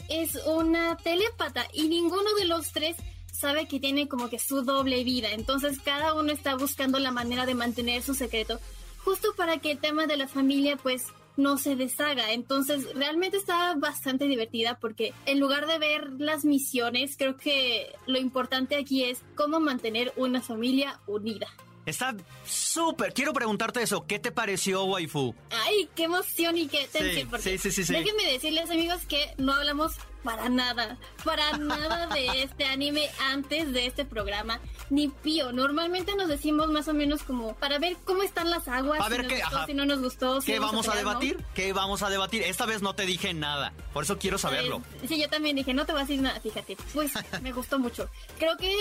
es 0.08 0.36
una 0.46 0.96
telépata 0.96 1.66
y 1.72 1.88
ninguno 1.88 2.34
de 2.34 2.46
los 2.46 2.72
tres 2.72 2.96
sabe 3.32 3.66
que 3.66 3.80
tiene 3.80 4.08
como 4.08 4.28
que 4.28 4.38
su 4.38 4.62
doble 4.62 5.04
vida. 5.04 5.30
Entonces 5.32 5.78
cada 5.80 6.14
uno 6.14 6.32
está 6.32 6.54
buscando 6.56 6.98
la 6.98 7.10
manera 7.10 7.46
de 7.46 7.54
mantener 7.54 8.02
su 8.02 8.14
secreto 8.14 8.60
justo 9.04 9.34
para 9.36 9.58
que 9.58 9.72
el 9.72 9.78
tema 9.78 10.06
de 10.06 10.16
la 10.16 10.28
familia 10.28 10.76
pues 10.76 11.06
no 11.36 11.58
se 11.58 11.76
deshaga. 11.76 12.32
Entonces 12.32 12.94
realmente 12.94 13.36
está 13.36 13.74
bastante 13.76 14.26
divertida 14.26 14.78
porque 14.80 15.12
en 15.26 15.40
lugar 15.40 15.66
de 15.66 15.78
ver 15.78 16.12
las 16.18 16.44
misiones, 16.44 17.16
creo 17.16 17.36
que 17.36 17.92
lo 18.06 18.18
importante 18.18 18.76
aquí 18.76 19.04
es 19.04 19.22
cómo 19.34 19.60
mantener 19.60 20.12
una 20.16 20.40
familia 20.40 21.00
unida. 21.06 21.48
Está 21.86 22.14
súper. 22.44 23.12
Quiero 23.12 23.32
preguntarte 23.32 23.82
eso. 23.82 24.06
¿Qué 24.06 24.18
te 24.18 24.32
pareció, 24.32 24.84
waifu? 24.84 25.34
Ay, 25.50 25.88
qué 25.94 26.04
emoción 26.04 26.56
y 26.56 26.66
qué 26.66 26.88
tensión. 26.90 27.30
Sí, 27.40 27.58
sí, 27.58 27.70
sí, 27.70 27.84
sí, 27.84 27.92
Déjenme 27.92 28.24
decirles, 28.32 28.70
amigos, 28.70 29.02
que 29.06 29.34
no 29.36 29.52
hablamos 29.52 29.92
para 30.24 30.48
nada, 30.48 30.98
para 31.22 31.56
nada 31.58 32.06
de 32.08 32.42
este 32.42 32.64
anime 32.64 33.08
antes 33.30 33.72
de 33.72 33.86
este 33.86 34.04
programa, 34.04 34.58
ni 34.90 35.08
pío. 35.08 35.52
Normalmente 35.52 36.16
nos 36.16 36.28
decimos 36.28 36.68
más 36.70 36.88
o 36.88 36.94
menos 36.94 37.22
como 37.22 37.54
para 37.56 37.78
ver 37.78 37.96
cómo 38.04 38.22
están 38.22 38.50
las 38.50 38.66
aguas, 38.66 39.00
a 39.00 39.08
ver 39.08 39.26
qué, 39.26 39.42
gustó, 39.42 39.66
si 39.66 39.74
no 39.74 39.84
nos 39.84 40.00
gustó. 40.00 40.40
¿Qué 40.40 40.58
vamos 40.58 40.88
a, 40.88 40.96
debatir? 40.96 41.44
¿Qué 41.54 41.72
vamos 41.72 42.02
a 42.02 42.08
debatir? 42.08 42.42
Esta 42.42 42.64
vez 42.64 42.82
no 42.82 42.94
te 42.94 43.04
dije 43.04 43.34
nada, 43.34 43.72
por 43.92 44.04
eso 44.04 44.18
quiero 44.18 44.38
saberlo. 44.38 44.82
Eh, 45.02 45.08
sí, 45.08 45.20
yo 45.20 45.28
también 45.28 45.56
dije, 45.56 45.74
no 45.74 45.84
te 45.84 45.92
voy 45.92 46.00
a 46.00 46.04
decir 46.04 46.22
nada, 46.22 46.40
fíjate. 46.40 46.76
Pues 46.94 47.12
me 47.42 47.52
gustó 47.52 47.78
mucho. 47.78 48.08
Creo 48.38 48.56
que 48.56 48.74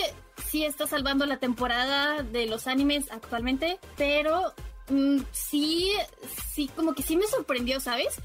sí 0.50 0.64
está 0.64 0.88
salvando 0.88 1.26
la 1.26 1.38
temporada 1.38 2.24
de 2.24 2.48
los 2.48 2.68
animes 2.68 3.12
actualmente, 3.12 3.80
pero 3.98 4.54
mm, 4.90 5.20
sí, 5.32 5.92
sí, 6.54 6.70
como 6.74 6.94
que 6.94 7.04
sí 7.04 7.18
me 7.18 7.28
sorprendió, 7.28 7.82
¿sabes? 7.82 8.16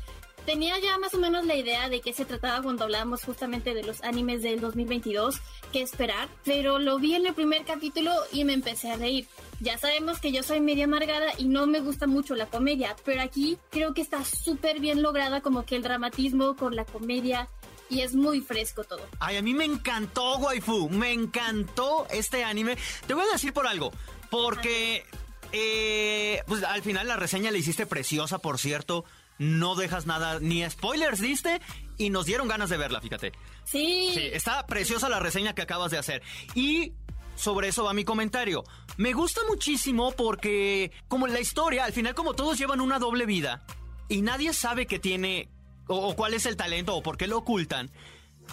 Tenía 0.49 0.79
ya 0.79 0.97
más 0.97 1.13
o 1.13 1.19
menos 1.19 1.45
la 1.45 1.57
idea 1.57 1.91
de 1.91 2.01
qué 2.01 2.15
se 2.15 2.25
trataba 2.25 2.63
cuando 2.63 2.85
hablábamos 2.85 3.23
justamente 3.23 3.75
de 3.75 3.83
los 3.83 4.03
animes 4.03 4.41
del 4.43 4.61
2022, 4.61 5.43
qué 5.75 5.83
esperar, 5.83 6.27
pero 6.43 6.79
lo 6.79 6.99
vi 6.99 7.17
en 7.17 7.27
el 7.27 7.35
primer 7.35 7.67
capítulo 7.67 8.13
y 8.33 8.45
me 8.45 8.55
empecé 8.55 8.91
a 8.91 8.97
reír. 8.97 9.29
Ya 9.61 9.77
sabemos 9.77 10.21
que 10.21 10.33
yo 10.33 10.43
soy 10.43 10.63
media 10.63 10.85
amargada 10.85 11.33
y 11.37 11.45
no 11.45 11.67
me 11.67 11.81
gusta 11.81 12.07
mucho 12.07 12.35
la 12.35 12.47
comedia, 12.47 12.97
pero 13.05 13.21
aquí 13.21 13.59
creo 13.69 13.93
que 13.93 14.01
está 14.01 14.25
súper 14.25 14.81
bien 14.81 15.03
lograda 15.03 15.43
como 15.43 15.67
que 15.67 15.77
el 15.77 15.83
dramatismo 15.83 16.57
con 16.57 16.75
la 16.75 16.87
comedia 16.87 17.47
y 17.91 18.01
es 18.01 18.15
muy 18.15 18.41
fresco 18.41 18.85
todo. 18.85 19.03
Ay, 19.21 19.37
a 19.37 19.43
mí 19.43 19.53
me 19.53 19.67
encantó, 19.67 20.39
waifu, 20.39 20.89
me 20.89 21.13
encantó 21.13 22.07
este 22.09 22.43
anime. 22.43 22.79
Te 23.07 23.13
voy 23.13 23.25
a 23.29 23.33
decir 23.35 23.53
por 23.53 23.67
algo, 23.67 23.93
porque 24.31 25.05
eh, 25.53 26.43
pues 26.47 26.63
al 26.63 26.83
final 26.83 27.09
la 27.09 27.17
reseña 27.17 27.51
la 27.51 27.59
hiciste 27.59 27.87
preciosa, 27.87 28.39
por 28.39 28.59
cierto 28.59 29.05
no 29.39 29.77
dejas 29.77 30.07
nada, 30.07 30.41
ni 30.41 30.69
spoilers 30.69 31.21
diste 31.21 31.61
y 31.97 32.11
nos 32.11 32.27
dieron 32.27 32.49
ganas 32.49 32.71
de 32.71 32.77
verla, 32.77 33.01
fíjate. 33.01 33.33
Sí. 33.65 34.11
Sí, 34.15 34.31
está 34.33 34.67
preciosa 34.67 35.09
la 35.09 35.21
reseña 35.21 35.55
que 35.55 35.63
acabas 35.63 35.91
de 35.91 35.99
hacer. 35.99 36.23
Y 36.55 36.93
sobre 37.37 37.69
eso 37.69 37.85
va 37.85 37.95
mi 37.95 38.05
comentario. 38.05 38.65
Me 38.97 39.13
gusta 39.13 39.41
muchísimo 39.49 40.13
porque, 40.13 40.91
como 41.07 41.27
la 41.27 41.41
historia, 41.41 41.85
al 41.85 41.93
final, 41.93 42.15
como 42.15 42.35
todos 42.35 42.59
llevan 42.59 42.81
una 42.81 42.99
doble 42.99 43.27
vida 43.27 43.65
y 44.09 44.23
nadie 44.23 44.53
sabe 44.53 44.87
que 44.87 44.99
tiene 44.99 45.49
o, 45.87 46.15
cuál 46.17 46.35
es 46.35 46.45
el 46.47 46.57
talento 46.57 46.97
o 46.97 47.03
por 47.03 47.17
qué 47.17 47.27
lo 47.27 47.39
ocultan. 47.39 47.91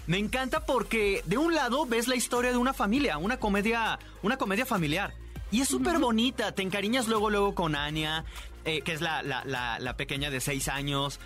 Me 0.08 0.18
encanta 0.18 0.66
porque 0.66 1.24
de 1.26 1.38
un 1.38 1.56
lado 1.56 1.86
ves 1.86 2.08
la 2.08 2.16
historia 2.16 2.52
de 2.52 2.58
una 2.58 2.74
familia, 2.74 3.18
una 3.18 3.38
comedia, 3.38 3.98
una 4.22 4.38
comedia 4.38 4.66
familiar. 4.66 5.14
Y 5.52 5.62
es 5.62 5.68
súper 5.68 6.00
bonita, 6.00 6.52
te 6.54 6.62
encariñas 6.62 7.08
luego, 7.08 7.30
luego 7.30 7.56
con 7.56 7.76
Anya, 7.76 8.26
eh, 8.66 8.82
que 8.82 8.94
es 8.94 9.02
la, 9.02 9.22
la, 9.24 9.44
la, 9.46 9.80
la 9.80 9.96
pequeña 9.96 10.30
de 10.30 10.42
seis 10.42 10.68
años 10.68 11.20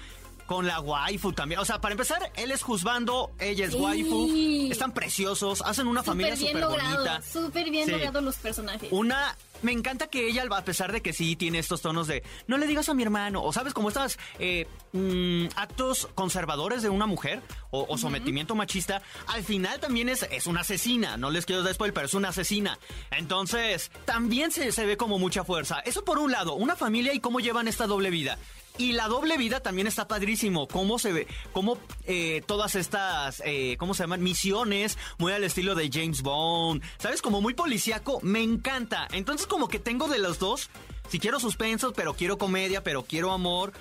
con 0.49 0.65
la 0.65 0.79
waifu 0.79 1.31
también. 1.31 1.61
O 1.61 1.65
sea, 1.65 1.79
para 1.79 1.91
empezar, 1.91 2.31
él 2.35 2.49
es 2.49 2.63
juzgando, 2.63 3.31
ella 3.39 3.67
es 3.67 3.75
waifu. 3.75 4.27
Están 4.71 4.95
preciosos, 4.95 5.61
hacen 5.61 5.85
una 5.85 6.01
familia 6.01 6.35
súper 6.35 6.65
bonita. 6.65 7.21
Súper 7.21 7.69
bien 7.69 7.91
logrados 7.91 8.23
los 8.23 8.35
personajes. 8.37 8.89
Una 8.91 9.37
me 9.61 9.73
encanta 9.73 10.07
que 10.07 10.27
ella, 10.27 10.45
a 10.49 10.63
pesar 10.63 10.91
de 10.91 11.01
que 11.01 11.13
sí 11.13 11.35
tiene 11.35 11.59
estos 11.59 11.81
tonos 11.81 12.07
de 12.07 12.23
no 12.47 12.57
le 12.57 12.65
digas 12.65 12.89
a 12.89 12.95
mi 12.95 13.03
hermano, 13.03 13.43
o 13.43 13.53
sabes, 13.53 13.75
como 13.75 13.89
estas 13.89 14.17
eh, 14.39 14.65
mm, 14.93 15.47
actos 15.55 16.07
conservadores 16.15 16.81
de 16.81 16.89
una 16.89 17.05
mujer 17.05 17.43
o, 17.69 17.95
sometimiento 17.99 18.55
machista, 18.55 19.03
al 19.27 19.43
final 19.43 19.79
también 19.79 20.09
es, 20.09 20.23
es 20.31 20.47
una 20.47 20.61
asesina. 20.61 21.15
No 21.17 21.29
les 21.29 21.45
quiero 21.45 21.61
dar 21.61 21.75
spoiler, 21.75 21.93
pero 21.93 22.07
es 22.07 22.15
una 22.15 22.29
asesina. 22.29 22.79
Entonces, 23.11 23.91
también 24.05 24.51
se, 24.51 24.71
se 24.71 24.85
ve 24.87 24.97
como 24.97 25.19
mucha 25.19 25.43
fuerza. 25.43 25.79
Eso 25.81 26.03
por 26.03 26.17
un 26.17 26.31
lado, 26.31 26.55
una 26.55 26.75
familia 26.75 27.13
y 27.13 27.19
cómo 27.19 27.39
llevan 27.39 27.67
esta 27.67 27.85
doble 27.85 28.09
vida. 28.09 28.39
Y 28.79 28.93
la 28.93 29.09
doble 29.09 29.37
vida 29.37 29.59
también 29.59 29.87
está 29.87 30.07
padrísimo. 30.07 30.65
Cómo 30.65 30.99
se 30.99 31.11
ve, 31.11 31.27
cómo 31.51 31.77
eh, 32.05 32.41
todas 32.47 32.75
estas, 32.75 33.43
eh, 33.45 33.75
¿cómo 33.77 33.93
se 33.93 34.03
llaman? 34.03 34.23
Misiones, 34.23 34.97
muy 35.17 35.33
al 35.33 35.43
estilo 35.43 35.75
de 35.75 35.89
James 35.91 36.21
Bond. 36.21 36.81
¿Sabes? 36.97 37.21
Como 37.21 37.41
muy 37.41 37.53
policíaco. 37.53 38.21
Me 38.23 38.41
encanta. 38.41 39.09
Entonces, 39.11 39.47
como 39.47 39.67
que 39.67 39.79
tengo 39.79 40.07
de 40.07 40.19
los 40.19 40.39
dos. 40.39 40.69
Si 41.09 41.19
quiero 41.19 41.41
suspenso, 41.41 41.91
pero 41.91 42.13
quiero 42.13 42.37
comedia, 42.37 42.81
pero 42.81 43.03
quiero 43.03 43.33
amor. 43.33 43.73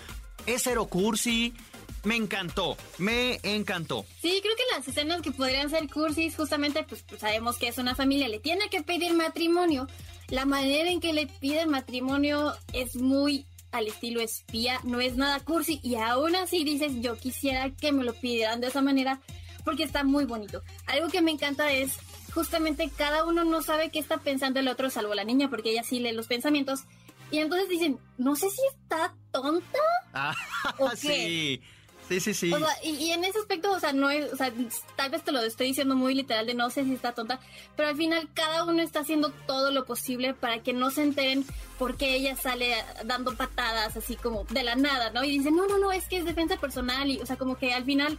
Es 0.46 0.62
cero 0.64 0.86
cursi. 0.86 1.54
Me 2.02 2.16
encantó, 2.16 2.76
me 2.98 3.38
encantó. 3.44 4.04
Sí, 4.20 4.40
creo 4.42 4.56
que 4.56 4.76
las 4.76 4.86
escenas 4.86 5.22
que 5.22 5.30
podrían 5.30 5.70
ser 5.70 5.88
cursis, 5.88 6.36
justamente, 6.36 6.82
pues, 6.84 7.04
pues 7.06 7.20
sabemos 7.20 7.56
que 7.56 7.68
es 7.68 7.78
una 7.78 7.94
familia, 7.94 8.28
le 8.28 8.38
tiene 8.38 8.68
que 8.68 8.82
pedir 8.82 9.14
matrimonio. 9.14 9.86
La 10.28 10.44
manera 10.44 10.90
en 10.90 11.00
que 11.00 11.12
le 11.12 11.26
pide 11.26 11.66
matrimonio 11.66 12.54
es 12.72 12.96
muy 12.96 13.46
al 13.72 13.86
estilo 13.86 14.20
espía, 14.20 14.80
no 14.84 15.00
es 15.00 15.16
nada 15.16 15.40
cursi 15.40 15.80
y 15.82 15.96
aún 15.96 16.36
así 16.36 16.64
dices, 16.64 16.92
yo 17.00 17.16
quisiera 17.16 17.70
que 17.70 17.92
me 17.92 18.04
lo 18.04 18.14
pidieran 18.14 18.60
de 18.60 18.68
esa 18.68 18.82
manera 18.82 19.20
porque 19.64 19.82
está 19.82 20.04
muy 20.04 20.24
bonito. 20.24 20.62
Algo 20.86 21.08
que 21.08 21.20
me 21.20 21.30
encanta 21.30 21.72
es 21.72 21.98
justamente 22.32 22.90
cada 22.96 23.24
uno 23.24 23.44
no 23.44 23.62
sabe 23.62 23.90
qué 23.90 23.98
está 23.98 24.18
pensando 24.18 24.60
el 24.60 24.68
otro 24.68 24.90
salvo 24.90 25.14
la 25.14 25.24
niña 25.24 25.50
porque 25.50 25.70
ella 25.70 25.82
sí 25.82 26.00
lee 26.00 26.12
los 26.12 26.26
pensamientos 26.26 26.84
y 27.30 27.38
entonces 27.38 27.68
dicen, 27.68 27.98
no 28.16 28.36
sé 28.36 28.48
si 28.50 28.62
está 28.70 29.14
tonta 29.30 29.78
ah, 30.14 30.34
o 30.78 30.90
qué. 30.90 30.96
Sí. 30.96 31.62
Sí, 32.08 32.20
sí, 32.20 32.32
sí. 32.32 32.50
y, 32.82 33.10
en 33.10 33.22
ese 33.24 33.38
aspecto, 33.38 33.70
o 33.70 33.78
sea, 33.78 33.92
no 33.92 34.08
es, 34.08 34.32
o 34.32 34.36
sea, 34.36 34.50
tal 34.96 35.10
vez 35.10 35.22
te 35.22 35.30
lo 35.30 35.40
estoy 35.42 35.66
diciendo 35.66 35.94
muy 35.94 36.14
literal 36.14 36.46
de 36.46 36.54
no 36.54 36.70
sé 36.70 36.84
si 36.84 36.94
está 36.94 37.12
tonta, 37.12 37.38
pero 37.76 37.90
al 37.90 37.96
final 37.96 38.30
cada 38.32 38.64
uno 38.64 38.80
está 38.80 39.00
haciendo 39.00 39.30
todo 39.46 39.70
lo 39.70 39.84
posible 39.84 40.32
para 40.32 40.62
que 40.62 40.72
no 40.72 40.90
se 40.90 41.02
enteren 41.02 41.44
por 41.78 41.96
qué 41.96 42.14
ella 42.14 42.34
sale 42.34 42.74
dando 43.04 43.36
patadas 43.36 43.94
así 43.94 44.16
como 44.16 44.44
de 44.44 44.62
la 44.62 44.74
nada, 44.74 45.10
¿no? 45.10 45.22
Y 45.22 45.38
dicen, 45.38 45.54
no, 45.54 45.66
no, 45.66 45.76
no, 45.76 45.92
es 45.92 46.08
que 46.08 46.16
es 46.16 46.24
defensa 46.24 46.56
personal 46.56 47.10
y, 47.10 47.18
o 47.20 47.26
sea, 47.26 47.36
como 47.36 47.58
que 47.58 47.74
al 47.74 47.84
final 47.84 48.18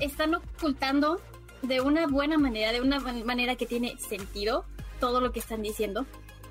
están 0.00 0.34
ocultando 0.34 1.20
de 1.62 1.80
una 1.80 2.08
buena 2.08 2.38
manera, 2.38 2.72
de 2.72 2.80
una 2.80 2.98
manera 2.98 3.54
que 3.54 3.66
tiene 3.66 3.96
sentido 3.98 4.64
todo 4.98 5.20
lo 5.20 5.30
que 5.30 5.38
están 5.38 5.62
diciendo. 5.62 6.06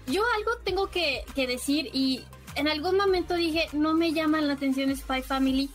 Yo 0.08 0.24
algo 0.38 0.52
tengo 0.64 0.88
que, 0.88 1.26
que 1.36 1.48
decir 1.48 1.90
y 1.92 2.24
en 2.56 2.70
algún 2.70 2.96
momento 2.96 3.36
dije, 3.36 3.68
no 3.74 3.94
me 3.94 4.14
llaman 4.14 4.48
la 4.48 4.54
atención 4.54 4.96
Spy 4.96 5.22
Family 5.22 5.70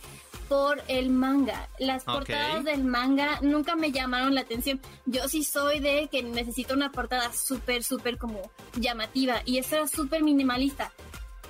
por 0.47 0.81
el 0.87 1.09
manga. 1.09 1.67
Las 1.79 2.03
portadas 2.03 2.63
del 2.63 2.83
manga 2.83 3.39
nunca 3.41 3.75
me 3.75 3.91
llamaron 3.91 4.35
la 4.35 4.41
atención. 4.41 4.79
Yo 5.05 5.27
sí 5.27 5.43
soy 5.43 5.79
de 5.79 6.07
que 6.11 6.23
necesito 6.23 6.73
una 6.73 6.91
portada 6.91 7.31
súper, 7.33 7.83
súper 7.83 8.17
como 8.17 8.51
llamativa 8.75 9.41
y 9.45 9.57
esta 9.57 9.77
era 9.77 9.87
súper 9.87 10.23
minimalista. 10.23 10.91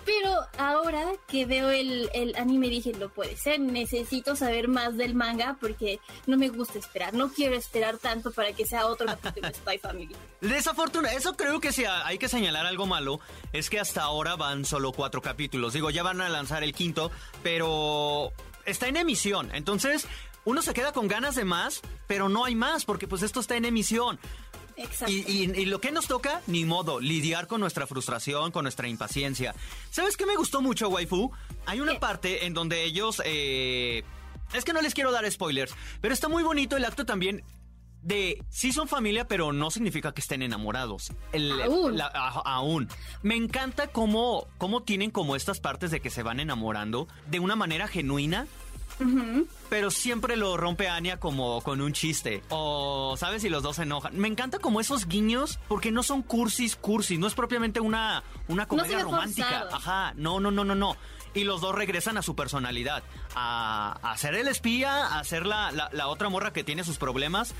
Pero 0.06 0.46
ahora 0.58 1.14
que 1.28 1.46
veo 1.46 1.70
el, 1.70 2.10
el, 2.14 2.36
anime 2.36 2.68
dije, 2.68 2.92
no 2.94 3.10
puede 3.10 3.38
ser, 3.38 3.60
necesito 3.60 4.36
saber 4.36 4.68
más 4.68 4.98
del 4.98 5.16
manga 5.16 5.58
porque 5.62 6.00
no 6.28 6.38
me 6.38 6.50
gusta 6.50 6.78
esperar, 6.78 7.14
no 7.14 7.32
quiero 7.32 7.56
esperar 7.56 7.98
tanto 7.98 8.32
para 8.32 8.52
que 8.52 8.66
sea 8.66 8.88
otro 8.88 9.08
capítulo 9.08 9.48
de 9.48 9.54
Spy 9.54 9.78
Family. 9.78 10.16
Desafortunadamente, 10.42 11.20
eso 11.20 11.38
creo 11.38 11.62
que 11.62 11.72
sí, 11.72 11.86
hay 11.86 12.18
que 12.18 12.28
señalar 12.28 12.66
algo 12.66 12.86
malo, 12.86 13.22
es 13.54 13.70
que 13.70 13.80
hasta 13.80 14.02
ahora 14.02 14.36
van 14.36 14.66
solo 14.66 14.92
cuatro 14.92 15.22
capítulos. 15.22 15.72
Digo, 15.72 15.90
ya 15.90 16.04
van 16.04 16.20
a 16.20 16.28
lanzar 16.28 16.64
el 16.64 16.74
quinto, 16.74 17.10
pero 17.42 18.34
está 18.66 18.88
en 18.88 18.98
emisión. 18.98 19.50
Entonces, 19.54 20.08
uno 20.46 20.62
se 20.62 20.74
queda 20.74 20.92
con 20.92 21.08
ganas 21.08 21.36
de 21.36 21.46
más, 21.46 21.82
pero 22.08 22.30
no 22.30 22.46
hay 22.46 22.56
más, 22.56 22.86
porque 22.86 23.08
pues 23.08 23.22
esto 23.22 23.40
está 23.40 23.56
en 23.56 23.66
emisión. 23.66 24.20
Exacto. 24.76 25.14
Y, 25.14 25.66
lo 25.66 25.80
que 25.80 25.92
nos 25.92 26.08
toca, 26.08 26.42
ni 26.48 26.66
modo, 26.66 27.00
lidiar 27.00 27.48
con 27.48 27.62
nuestra 27.62 27.88
frustración, 27.88 28.52
con 28.52 28.64
nuestra 28.64 28.88
impaciencia. 28.88 29.54
¿Sabes 29.92 30.18
qué 30.18 30.26
me 30.26 30.36
gustó 30.36 30.62
mucho, 30.62 30.90
waifu? 30.90 31.32
Hay 31.66 31.80
una 31.80 32.00
parte 32.00 32.46
en 32.46 32.54
donde 32.54 32.84
ellos... 32.84 33.22
Eh, 33.26 34.04
es 34.54 34.66
que 34.66 34.74
no 34.74 34.82
les 34.82 34.94
quiero 34.94 35.12
dar 35.12 35.30
spoilers, 35.32 35.74
pero 36.00 36.14
está 36.14 36.28
muy 36.28 36.44
bonito 36.44 36.78
el 36.78 36.86
acto 36.86 37.06
también 37.06 37.44
de 38.04 38.44
sí 38.50 38.72
son 38.72 38.88
familia, 38.88 39.28
pero 39.28 39.54
no 39.54 39.72
significa 39.72 40.14
que 40.14 40.22
estén 40.22 40.42
enamorados. 40.42 41.12
aún. 41.34 42.02
aún. 42.46 42.90
Me 43.22 43.36
encanta 43.36 43.88
cómo, 43.88 44.48
cómo 44.58 44.84
tienen 44.84 45.10
como 45.10 45.36
estas 45.36 45.60
partes 45.60 45.92
de 45.92 46.02
que 46.02 46.10
se 46.10 46.24
van 46.24 46.40
enamorando 46.40 47.08
de 47.30 47.40
una 47.40 47.56
manera 47.56 47.88
genuina. 47.88 48.48
Pero 49.70 49.90
siempre 49.90 50.38
lo 50.38 50.56
rompe 50.56 50.88
Anya 50.88 51.20
como 51.20 51.62
con 51.62 51.82
un 51.82 51.94
chiste. 51.94 52.44
O, 52.50 53.16
¿sabes? 53.18 53.42
si 53.42 53.50
los 53.50 53.64
dos 53.64 53.78
se 53.78 53.84
enojan. 53.84 54.18
Me 54.18 54.28
encanta 54.28 54.60
como 54.60 54.80
esos 54.80 55.08
guiños, 55.08 55.60
porque 55.68 55.92
no 55.92 56.04
son 56.04 56.22
cursis, 56.22 56.76
cursis. 56.76 57.18
No 57.18 57.26
es 57.26 57.34
propiamente 57.34 57.80
una, 57.80 58.24
una 58.48 58.68
comedia 58.68 59.00
romántica. 59.00 59.68
Ajá, 59.72 60.14
no, 60.16 60.40
no, 60.40 60.52
no, 60.52 60.64
no, 60.64 60.76
no 60.76 60.96
y 61.34 61.46
los 61.46 61.62
dos 61.62 61.74
regresan 61.74 62.16
a 62.18 62.22
su 62.22 62.36
personalidad, 62.36 63.02
a, 63.36 63.98
a 64.04 64.18
ser 64.18 64.36
el 64.36 64.48
espía, 64.48 65.18
a 65.18 65.24
ser 65.24 65.48
la, 65.48 65.72
la, 65.72 65.90
la, 65.92 66.08
otra 66.08 66.30
morra 66.30 66.54
que 66.54 66.64
tiene 66.64 66.84
sus 66.84 66.98
problemas, 66.98 67.56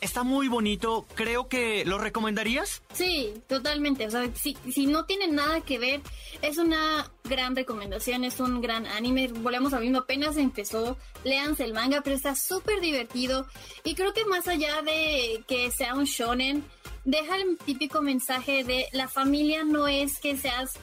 Está 0.00 0.22
muy 0.22 0.46
bonito, 0.46 1.06
creo 1.14 1.48
que 1.48 1.84
lo 1.84 1.98
recomendarías. 1.98 2.82
Sí, 2.92 3.34
totalmente. 3.48 4.06
O 4.06 4.10
sea, 4.10 4.30
si, 4.34 4.56
si 4.72 4.86
no 4.86 5.06
tiene 5.06 5.26
nada 5.26 5.60
que 5.60 5.78
ver, 5.78 6.02
es 6.40 6.58
una 6.58 7.10
gran 7.24 7.56
recomendación, 7.56 8.22
es 8.22 8.38
un 8.38 8.60
gran 8.60 8.86
anime. 8.86 9.28
Volvemos 9.28 9.72
a 9.72 9.80
mismo, 9.80 9.98
apenas 9.98 10.36
empezó. 10.36 10.96
Léanse 11.24 11.64
el 11.64 11.74
manga, 11.74 12.00
pero 12.02 12.14
está 12.14 12.36
súper 12.36 12.80
divertido. 12.80 13.46
Y 13.82 13.96
creo 13.96 14.12
que 14.12 14.24
más 14.24 14.46
allá 14.46 14.82
de 14.82 15.42
que 15.48 15.70
sea 15.72 15.94
un 15.94 16.04
shonen, 16.04 16.64
deja 17.04 17.36
el 17.36 17.58
típico 17.58 18.02
mensaje 18.02 18.64
de 18.64 18.86
la 18.92 19.08
familia 19.08 19.64
no 19.64 19.88
es 19.88 20.18
que 20.18 20.36
seas 20.36 20.78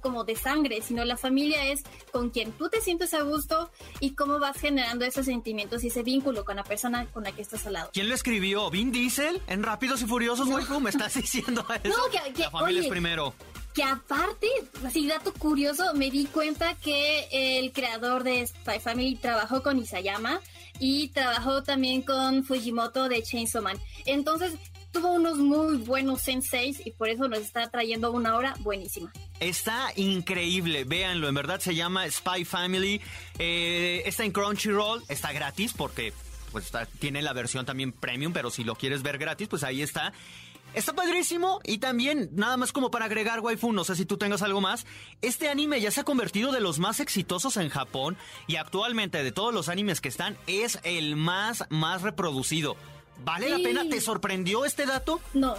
como 0.00 0.24
de 0.24 0.36
sangre, 0.36 0.82
sino 0.82 1.04
la 1.04 1.16
familia 1.16 1.64
es 1.66 1.82
con 2.12 2.30
quien 2.30 2.52
tú 2.52 2.68
te 2.68 2.80
sientes 2.80 3.14
a 3.14 3.22
gusto 3.22 3.70
y 4.00 4.10
cómo 4.14 4.38
vas 4.38 4.58
generando 4.58 5.04
esos 5.04 5.26
sentimientos 5.26 5.84
y 5.84 5.88
ese 5.88 6.02
vínculo 6.02 6.44
con 6.44 6.56
la 6.56 6.64
persona 6.64 7.06
con 7.06 7.24
la 7.24 7.32
que 7.32 7.42
estás 7.42 7.66
al 7.66 7.74
lado. 7.74 7.90
¿Quién 7.92 8.08
lo 8.08 8.14
escribió? 8.14 8.70
¿Vin 8.70 8.90
Diesel? 8.90 9.40
¿En 9.46 9.62
Rápidos 9.62 10.02
y 10.02 10.06
Furiosos, 10.06 10.48
no. 10.48 10.80
¿Me 10.80 10.90
estás 10.90 11.14
diciendo 11.20 11.64
eso? 11.82 11.96
No, 11.96 12.10
que, 12.10 12.40
la 12.40 12.50
familia 12.50 12.82
es 12.82 12.88
primero 12.88 13.34
que 13.74 13.84
aparte, 13.84 14.48
así 14.84 15.06
dato 15.06 15.32
curioso, 15.34 15.94
me 15.94 16.10
di 16.10 16.24
cuenta 16.26 16.74
que 16.74 17.28
el 17.30 17.70
creador 17.70 18.24
de 18.24 18.44
Spy 18.44 18.80
Family 18.80 19.14
trabajó 19.14 19.62
con 19.62 19.78
Isayama 19.78 20.40
y 20.80 21.10
trabajó 21.10 21.62
también 21.62 22.02
con 22.02 22.42
Fujimoto 22.42 23.08
de 23.08 23.22
Chainsaw 23.22 23.62
Man. 23.62 23.78
Entonces, 24.04 24.54
tuvo 24.92 25.12
unos 25.12 25.38
muy 25.38 25.78
buenos 25.78 26.22
senseis 26.22 26.84
y 26.84 26.90
por 26.92 27.08
eso 27.08 27.28
nos 27.28 27.40
está 27.40 27.68
trayendo 27.70 28.12
una 28.12 28.36
hora 28.36 28.54
buenísima. 28.60 29.12
Está 29.40 29.92
increíble, 29.96 30.84
véanlo, 30.84 31.28
en 31.28 31.34
verdad 31.34 31.60
se 31.60 31.74
llama 31.74 32.08
Spy 32.10 32.44
Family. 32.44 33.00
Eh, 33.38 34.02
está 34.06 34.24
en 34.24 34.32
Crunchyroll, 34.32 35.02
está 35.08 35.32
gratis 35.32 35.72
porque 35.76 36.12
pues 36.52 36.72
tiene 36.98 37.22
la 37.22 37.32
versión 37.32 37.66
también 37.66 37.92
premium, 37.92 38.32
pero 38.32 38.50
si 38.50 38.64
lo 38.64 38.74
quieres 38.74 39.02
ver 39.02 39.18
gratis, 39.18 39.48
pues 39.48 39.64
ahí 39.64 39.82
está. 39.82 40.12
Está 40.74 40.92
padrísimo 40.92 41.60
y 41.64 41.78
también, 41.78 42.28
nada 42.34 42.58
más 42.58 42.72
como 42.72 42.90
para 42.90 43.06
agregar, 43.06 43.40
waifu, 43.40 43.72
no 43.72 43.84
sé 43.84 43.96
si 43.96 44.04
tú 44.04 44.18
tengas 44.18 44.42
algo 44.42 44.60
más, 44.60 44.86
este 45.22 45.48
anime 45.48 45.80
ya 45.80 45.90
se 45.90 46.00
ha 46.00 46.04
convertido 46.04 46.52
de 46.52 46.60
los 46.60 46.78
más 46.78 47.00
exitosos 47.00 47.56
en 47.56 47.70
Japón 47.70 48.18
y 48.46 48.56
actualmente 48.56 49.22
de 49.22 49.32
todos 49.32 49.54
los 49.54 49.70
animes 49.70 50.02
que 50.02 50.08
están 50.08 50.36
es 50.46 50.78
el 50.82 51.16
más, 51.16 51.64
más 51.70 52.02
reproducido. 52.02 52.76
¿Vale 53.24 53.48
la 53.50 53.56
pena? 53.58 53.88
¿Te 53.88 54.00
sorprendió 54.00 54.64
este 54.64 54.86
dato? 54.86 55.20
No, 55.34 55.56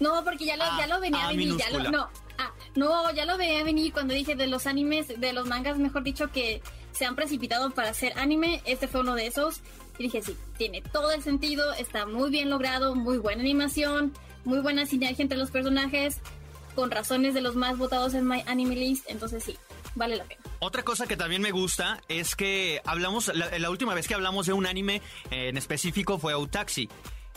no, 0.00 0.22
porque 0.24 0.44
ya 0.44 0.56
lo, 0.56 0.64
ya 0.78 0.86
lo 0.86 1.00
venía 1.00 1.26
a 1.26 1.28
venir, 1.28 1.56
ya 1.56 1.70
lo, 1.70 1.90
no, 1.90 2.08
ah, 2.38 2.52
no, 2.74 3.12
ya 3.12 3.24
lo 3.24 3.36
venía 3.36 3.60
a 3.60 3.64
venir 3.64 3.92
cuando 3.92 4.14
dije 4.14 4.36
de 4.36 4.46
los 4.46 4.66
animes, 4.66 5.08
de 5.20 5.32
los 5.32 5.46
mangas, 5.46 5.78
mejor 5.78 6.04
dicho, 6.04 6.30
que 6.30 6.62
se 6.92 7.04
han 7.04 7.16
precipitado 7.16 7.70
para 7.70 7.90
hacer 7.90 8.12
anime, 8.18 8.62
este 8.64 8.88
fue 8.88 9.00
uno 9.00 9.14
de 9.14 9.26
esos. 9.26 9.60
Y 9.98 10.04
dije, 10.04 10.22
sí, 10.22 10.36
tiene 10.56 10.80
todo 10.80 11.10
el 11.10 11.22
sentido, 11.22 11.72
está 11.74 12.06
muy 12.06 12.30
bien 12.30 12.50
logrado, 12.50 12.94
muy 12.94 13.18
buena 13.18 13.42
animación, 13.42 14.12
muy 14.44 14.60
buena 14.60 14.86
sinergia 14.86 15.22
entre 15.22 15.38
los 15.38 15.50
personajes, 15.50 16.20
con 16.76 16.92
razones 16.92 17.34
de 17.34 17.40
los 17.40 17.56
más 17.56 17.76
votados 17.76 18.14
en 18.14 18.26
My 18.26 18.44
Anime 18.46 18.76
List, 18.76 19.06
entonces 19.08 19.42
sí, 19.42 19.56
vale 19.98 20.16
la 20.16 20.24
pena. 20.24 20.40
Otra 20.60 20.82
cosa 20.82 21.06
que 21.06 21.16
también 21.16 21.42
me 21.42 21.50
gusta 21.50 22.00
es 22.08 22.34
que 22.34 22.80
hablamos, 22.84 23.30
la, 23.34 23.70
última 23.70 23.94
vez 23.94 24.08
que 24.08 24.14
hablamos 24.14 24.46
de 24.46 24.52
un 24.52 24.66
anime 24.66 25.02
en 25.30 25.56
específico 25.56 26.18
fue 26.18 26.34
Taxi. 26.48 26.88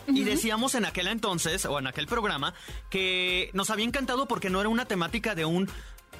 Y 0.07 0.23
decíamos 0.23 0.73
en 0.73 0.85
aquel 0.85 1.07
entonces, 1.07 1.65
o 1.65 1.77
en 1.77 1.85
aquel 1.85 2.07
programa, 2.07 2.53
que 2.89 3.51
nos 3.53 3.69
había 3.69 3.85
encantado 3.85 4.27
porque 4.27 4.49
no 4.49 4.59
era 4.59 4.69
una 4.69 4.85
temática 4.85 5.35
de 5.35 5.45
un, 5.45 5.69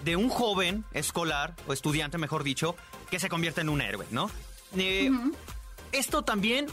de 0.03 0.15
un 0.15 0.29
joven 0.29 0.85
escolar, 0.93 1.55
o 1.67 1.73
estudiante 1.73 2.17
mejor 2.17 2.43
dicho, 2.43 2.75
que 3.09 3.19
se 3.19 3.27
convierte 3.27 3.61
en 3.61 3.69
un 3.69 3.81
héroe, 3.81 4.05
¿no? 4.11 4.29
Eh, 4.77 5.09
esto 5.91 6.23
también 6.23 6.67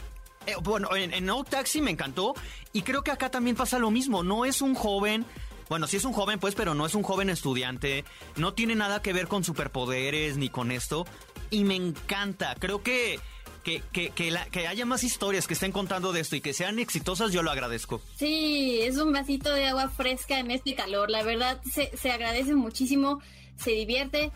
eh, 0.45 0.55
bueno, 0.61 0.95
en, 0.95 1.13
en 1.13 1.25
No 1.25 1.43
Taxi 1.43 1.81
me 1.81 1.91
encantó 1.91 2.33
y 2.73 2.83
creo 2.83 3.03
que 3.03 3.11
acá 3.11 3.29
también 3.29 3.55
pasa 3.55 3.79
lo 3.79 3.91
mismo. 3.91 4.23
No 4.23 4.45
es 4.45 4.61
un 4.61 4.75
joven 4.75 5.25
bueno, 5.69 5.87
sí 5.87 5.97
es 5.97 6.05
un 6.05 6.13
joven, 6.13 6.39
pues, 6.39 6.55
pero 6.55 6.73
no 6.73 6.85
es 6.85 6.95
un 6.95 7.03
joven 7.03 7.29
estudiante. 7.29 8.03
No 8.35 8.53
tiene 8.53 8.75
nada 8.75 9.01
que 9.01 9.13
ver 9.13 9.27
con 9.27 9.43
superpoderes 9.43 10.37
ni 10.37 10.49
con 10.49 10.71
esto. 10.71 11.05
Y 11.51 11.63
me 11.63 11.75
encanta. 11.75 12.55
Creo 12.59 12.83
que. 12.83 13.19
Que, 13.63 13.83
que, 13.91 14.09
que, 14.09 14.67
haya 14.67 14.85
más 14.85 15.03
historias 15.03 15.45
que 15.45 15.53
estén 15.53 15.71
contando 15.71 16.11
de 16.11 16.21
esto 16.21 16.35
y 16.35 16.41
que 16.41 16.53
sean 16.53 16.79
exitosas, 16.79 17.31
yo 17.31 17.43
lo 17.43 17.51
agradezco. 17.51 18.01
Sí, 18.15 18.79
es 18.81 18.97
un 18.97 19.13
vasito 19.13 19.53
de 19.53 19.67
agua 19.67 19.89
fresca 19.89 20.39
en 20.39 20.49
este 20.49 20.73
calor. 20.73 21.11
La 21.11 21.21
verdad, 21.21 21.61
se, 21.71 21.95
se 21.95 22.09
agradece 22.09 22.55
muchísimo, 22.55 23.21
se 23.57 23.71
divierte 23.71 24.31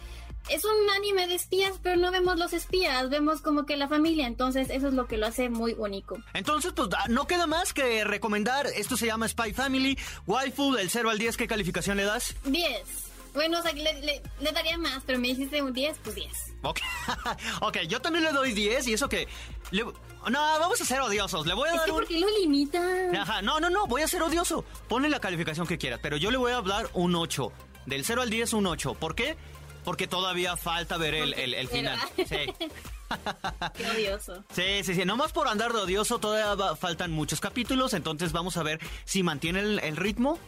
es 0.50 0.66
un 0.66 0.90
anime 0.96 1.28
de 1.28 1.36
espías, 1.36 1.80
pero 1.82 1.96
no 1.96 2.12
vemos 2.12 2.38
los 2.38 2.54
espías, 2.54 3.10
vemos 3.10 3.42
como 3.42 3.66
que 3.66 3.78
la 3.78 3.88
familia, 3.88 4.28
entonces 4.28 4.70
eso 4.70 4.88
es 4.88 4.94
lo 4.94 5.08
que 5.08 5.18
lo 5.18 5.28
hace 5.28 5.50
muy 5.50 5.74
único. 5.78 6.18
Entonces, 6.34 6.74
pues 6.76 6.90
no 7.10 7.28
queda 7.28 7.48
más 7.48 7.74
que 7.74 8.04
recomendar, 8.04 8.68
esto 8.68 8.98
se 8.98 9.06
llama 9.06 9.28
Spy 9.28 9.54
Family, 9.54 9.98
Waifu, 10.28 10.74
del 10.74 10.90
0 10.90 11.10
al 11.10 11.18
10, 11.18 11.38
¿qué 11.38 11.48
calificación 11.48 11.98
le 11.98 12.04
das? 12.04 12.36
10. 12.46 13.14
Bueno, 13.34 13.60
o 13.60 13.62
sea, 13.64 13.74
le, 13.74 14.22
daría 14.52 14.78
más, 14.78 15.02
pero 15.06 15.18
me 15.18 15.30
dijiste 15.30 15.62
un 15.62 15.74
10, 15.74 15.98
pues 16.04 16.16
10. 16.16 16.28
Ok, 16.62 16.80
ok, 17.62 17.78
yo 17.88 18.00
también 18.00 18.26
le 18.26 18.32
doy 18.32 18.54
10 18.54 18.88
y 18.88 18.94
eso 18.94 19.10
que... 19.10 19.28
No, 19.72 20.40
vamos 20.40 20.80
a 20.80 20.86
ser 20.86 21.02
odiosos. 21.02 21.46
Le 21.46 21.54
voy 21.54 21.68
a 21.68 21.74
dar. 21.74 21.90
¿Por 21.90 22.08
qué 22.08 22.18
lo 22.18 22.28
limita? 22.40 22.80
Ajá, 23.20 23.42
no, 23.42 23.60
no, 23.60 23.70
no, 23.70 23.88
voy 23.88 24.04
a 24.04 24.08
ser 24.08 24.22
odioso. 24.22 24.64
Ponle 24.88 25.10
la 25.10 25.20
calificación 25.20 25.68
que 25.68 25.78
quieras, 25.78 26.00
pero 26.02 26.16
yo 26.16 26.32
le 26.32 26.38
voy 26.38 26.54
a 26.54 26.62
dar 26.62 26.90
un 26.94 27.16
8. 27.16 27.52
Del 27.86 28.06
0 28.06 28.22
al 28.22 28.30
10, 28.30 28.54
un 28.54 28.68
8. 28.68 28.94
¿Por 28.94 29.16
qué? 29.16 29.36
Porque 29.84 30.08
todavía 30.08 30.56
falta 30.58 30.98
ver 30.98 31.16
el, 31.16 31.34
el, 31.34 31.68
final. 31.68 32.00
Sí. 32.18 32.26
Qué 33.78 33.90
odioso. 33.90 34.44
Sí, 34.54 34.84
sí, 34.84 34.96
sí. 34.96 35.06
Nomás 35.06 35.32
por 35.32 35.48
andar 35.48 35.74
de 35.74 35.80
odioso 35.80 36.20
todavía 36.20 36.76
faltan 36.76 37.12
muchos 37.12 37.40
capítulos. 37.40 37.94
Entonces 37.94 38.32
vamos 38.32 38.58
a 38.58 38.64
ver 38.64 38.80
si 39.06 39.24
mantiene 39.24 39.60
el, 39.60 39.98
ritmo 39.98 40.40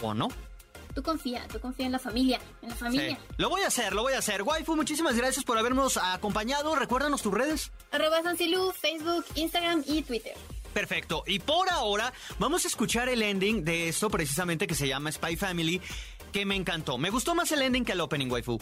o 0.00 0.14
no. 0.14 0.28
Tú 0.94 1.02
confía, 1.02 1.46
tú 1.52 1.60
confía 1.60 1.86
en 1.86 1.92
la 1.92 1.98
familia, 1.98 2.40
en 2.62 2.70
la 2.70 2.74
familia. 2.74 3.18
Lo 3.36 3.50
voy 3.50 3.62
a 3.62 3.68
hacer, 3.68 3.92
lo 3.92 4.02
voy 4.02 4.14
a 4.14 4.18
hacer. 4.18 4.42
Waifu, 4.42 4.74
muchísimas 4.74 5.16
gracias 5.16 5.44
por 5.44 5.56
habernos 5.58 5.96
acompañado. 5.96 6.74
Recuérdanos 6.74 7.22
tus 7.22 7.32
redes. 7.32 7.70
Arroba 7.92 8.22
Sancilu, 8.22 8.72
Facebook, 8.72 9.24
Instagram 9.36 9.84
y 9.86 10.02
Twitter. 10.02 10.34
Perfecto. 10.72 11.24
Y 11.26 11.38
por 11.38 11.68
ahora 11.70 12.12
vamos 12.38 12.64
a 12.64 12.68
escuchar 12.68 13.08
el 13.08 13.22
ending 13.22 13.64
de 13.64 13.88
esto 13.88 14.10
precisamente 14.10 14.66
que 14.66 14.74
se 14.74 14.88
llama 14.88 15.10
Spy 15.10 15.36
Family 15.36 15.80
que 16.32 16.46
me 16.46 16.56
encantó. 16.56 16.98
Me 16.98 17.10
gustó 17.10 17.34
más 17.34 17.50
el 17.52 17.62
ending 17.62 17.84
que 17.84 17.92
el 17.92 18.00
opening, 18.00 18.30
waifu. 18.30 18.58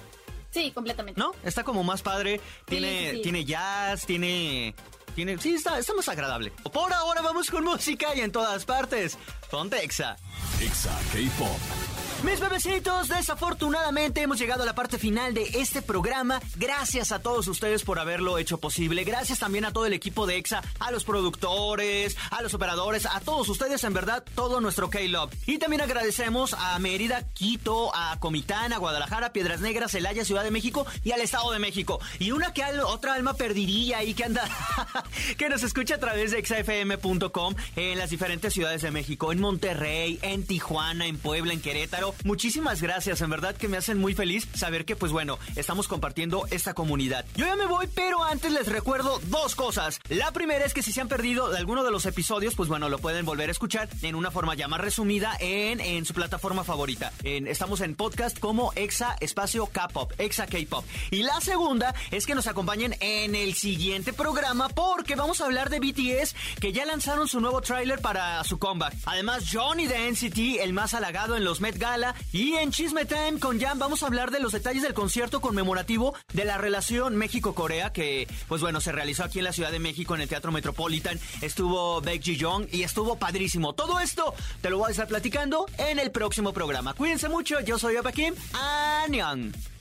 Sí, 0.50 0.70
completamente. 0.70 1.20
¿No? 1.20 1.32
Está 1.42 1.64
como 1.64 1.84
más 1.84 2.02
padre. 2.02 2.40
Tiene, 2.64 3.20
tiene 3.22 3.44
jazz, 3.44 4.06
tiene. 4.06 4.74
Tiene, 5.16 5.38
sí, 5.38 5.54
está, 5.54 5.78
está 5.78 5.94
más 5.94 6.08
agradable. 6.10 6.52
Por 6.70 6.92
ahora 6.92 7.22
vamos 7.22 7.50
con 7.50 7.64
música 7.64 8.14
y 8.14 8.20
en 8.20 8.30
todas 8.30 8.66
partes. 8.66 9.16
Ponte 9.50 9.82
Exa. 9.82 10.18
Exa 10.60 10.92
K-Pop. 11.10 11.96
Mis 12.22 12.40
bebecitos, 12.40 13.08
desafortunadamente 13.08 14.22
hemos 14.22 14.38
llegado 14.38 14.62
a 14.62 14.66
la 14.66 14.74
parte 14.74 14.98
final 14.98 15.34
de 15.34 15.42
este 15.60 15.82
programa. 15.82 16.40
Gracias 16.56 17.12
a 17.12 17.18
todos 17.18 17.46
ustedes 17.46 17.84
por 17.84 17.98
haberlo 17.98 18.38
hecho 18.38 18.58
posible. 18.58 19.04
Gracias 19.04 19.38
también 19.38 19.66
a 19.66 19.72
todo 19.72 19.84
el 19.84 19.92
equipo 19.92 20.26
de 20.26 20.38
EXA, 20.38 20.62
a 20.80 20.90
los 20.90 21.04
productores, 21.04 22.16
a 22.30 22.40
los 22.42 22.54
operadores, 22.54 23.04
a 23.06 23.20
todos 23.20 23.48
ustedes, 23.50 23.84
en 23.84 23.92
verdad, 23.92 24.24
todo 24.34 24.60
nuestro 24.60 24.88
K-Love. 24.88 25.30
Y 25.46 25.58
también 25.58 25.82
agradecemos 25.82 26.54
a 26.54 26.78
Mérida, 26.78 27.22
Quito, 27.34 27.94
a 27.94 28.18
Comitán, 28.18 28.72
a 28.72 28.78
Guadalajara, 28.78 29.32
Piedras 29.32 29.60
Negras, 29.60 29.92
Celaya, 29.92 30.24
Ciudad 30.24 30.42
de 30.42 30.50
México 30.50 30.86
y 31.04 31.12
al 31.12 31.20
Estado 31.20 31.52
de 31.52 31.58
México. 31.58 32.00
Y 32.18 32.32
una 32.32 32.54
que 32.54 32.64
otra 32.84 33.14
alma 33.14 33.34
perdiría 33.34 33.98
ahí 33.98 34.14
que 34.14 34.24
anda, 34.24 34.48
que 35.38 35.48
nos 35.48 35.62
escucha 35.62 35.96
a 35.96 35.98
través 35.98 36.32
de 36.32 36.38
exafm.com 36.38 37.54
en 37.76 37.98
las 37.98 38.10
diferentes 38.10 38.52
ciudades 38.52 38.82
de 38.82 38.90
México, 38.90 39.32
en 39.32 39.40
Monterrey, 39.40 40.18
en 40.22 40.46
Tijuana, 40.46 41.06
en 41.06 41.18
Puebla, 41.18 41.52
en 41.52 41.60
Querétaro 41.60 42.14
Muchísimas 42.24 42.82
gracias, 42.82 43.20
en 43.20 43.30
verdad 43.30 43.56
que 43.56 43.68
me 43.68 43.76
hacen 43.76 43.98
muy 43.98 44.14
feliz 44.14 44.48
saber 44.54 44.84
que, 44.84 44.96
pues 44.96 45.12
bueno, 45.12 45.38
estamos 45.54 45.88
compartiendo 45.88 46.46
esta 46.50 46.74
comunidad. 46.74 47.24
Yo 47.36 47.46
ya 47.46 47.56
me 47.56 47.66
voy, 47.66 47.86
pero 47.94 48.24
antes 48.24 48.52
les 48.52 48.66
recuerdo 48.66 49.20
dos 49.26 49.54
cosas. 49.54 50.00
La 50.08 50.32
primera 50.32 50.64
es 50.64 50.74
que 50.74 50.82
si 50.82 50.92
se 50.92 51.00
han 51.00 51.08
perdido 51.08 51.54
alguno 51.54 51.84
de 51.84 51.90
los 51.90 52.06
episodios, 52.06 52.54
pues 52.54 52.68
bueno, 52.68 52.88
lo 52.88 52.98
pueden 52.98 53.24
volver 53.24 53.48
a 53.48 53.52
escuchar 53.52 53.88
en 54.02 54.14
una 54.14 54.30
forma 54.30 54.54
ya 54.54 54.68
más 54.68 54.80
resumida 54.80 55.36
en, 55.40 56.04
su 56.04 56.14
plataforma 56.14 56.64
favorita. 56.64 57.12
En, 57.22 57.46
estamos 57.46 57.80
en 57.80 57.94
podcast 57.94 58.38
como 58.38 58.72
Exa 58.74 59.16
Espacio 59.20 59.66
K-Pop, 59.66 60.12
Exa 60.18 60.46
K-Pop. 60.46 60.84
Y 61.10 61.22
la 61.22 61.40
segunda 61.40 61.94
es 62.10 62.26
que 62.26 62.34
nos 62.34 62.46
acompañen 62.46 62.96
en 63.00 63.34
el 63.34 63.54
siguiente 63.54 64.12
programa 64.12 64.68
porque 64.96 65.14
vamos 65.14 65.42
a 65.42 65.44
hablar 65.44 65.68
de 65.68 65.78
BTS 65.78 66.34
que 66.58 66.72
ya 66.72 66.86
lanzaron 66.86 67.28
su 67.28 67.38
nuevo 67.38 67.60
tráiler 67.60 68.00
para 68.00 68.42
su 68.44 68.58
comeback. 68.58 68.94
Además, 69.04 69.44
Johnny 69.52 69.86
de 69.86 70.10
NCT, 70.10 70.62
el 70.62 70.72
más 70.72 70.94
halagado 70.94 71.36
en 71.36 71.44
los 71.44 71.60
Met 71.60 71.76
Gala, 71.76 72.14
y 72.32 72.54
en 72.54 72.72
Chisme 72.72 73.04
Time 73.04 73.38
con 73.38 73.60
Jan 73.60 73.78
vamos 73.78 74.02
a 74.02 74.06
hablar 74.06 74.30
de 74.30 74.40
los 74.40 74.52
detalles 74.52 74.82
del 74.82 74.94
concierto 74.94 75.42
conmemorativo 75.42 76.14
de 76.32 76.46
la 76.46 76.56
relación 76.56 77.14
México-Corea 77.16 77.92
que, 77.92 78.26
pues 78.48 78.62
bueno, 78.62 78.80
se 78.80 78.90
realizó 78.90 79.24
aquí 79.24 79.38
en 79.38 79.44
la 79.44 79.52
Ciudad 79.52 79.70
de 79.70 79.80
México 79.80 80.14
en 80.14 80.22
el 80.22 80.28
Teatro 80.28 80.50
Metropolitan. 80.50 81.20
Estuvo 81.42 82.00
Baek 82.00 82.22
Ji-young 82.22 82.68
y 82.72 82.82
estuvo 82.82 83.16
padrísimo. 83.16 83.74
Todo 83.74 84.00
esto 84.00 84.34
te 84.62 84.70
lo 84.70 84.78
voy 84.78 84.88
a 84.88 84.90
estar 84.92 85.08
platicando 85.08 85.66
en 85.76 85.98
el 85.98 86.10
próximo 86.10 86.54
programa. 86.54 86.94
Cuídense 86.94 87.28
mucho, 87.28 87.60
yo 87.60 87.78
soy 87.78 87.96
Opa 87.96 88.12
Kim. 88.12 88.34
¡Anion! 88.54 89.75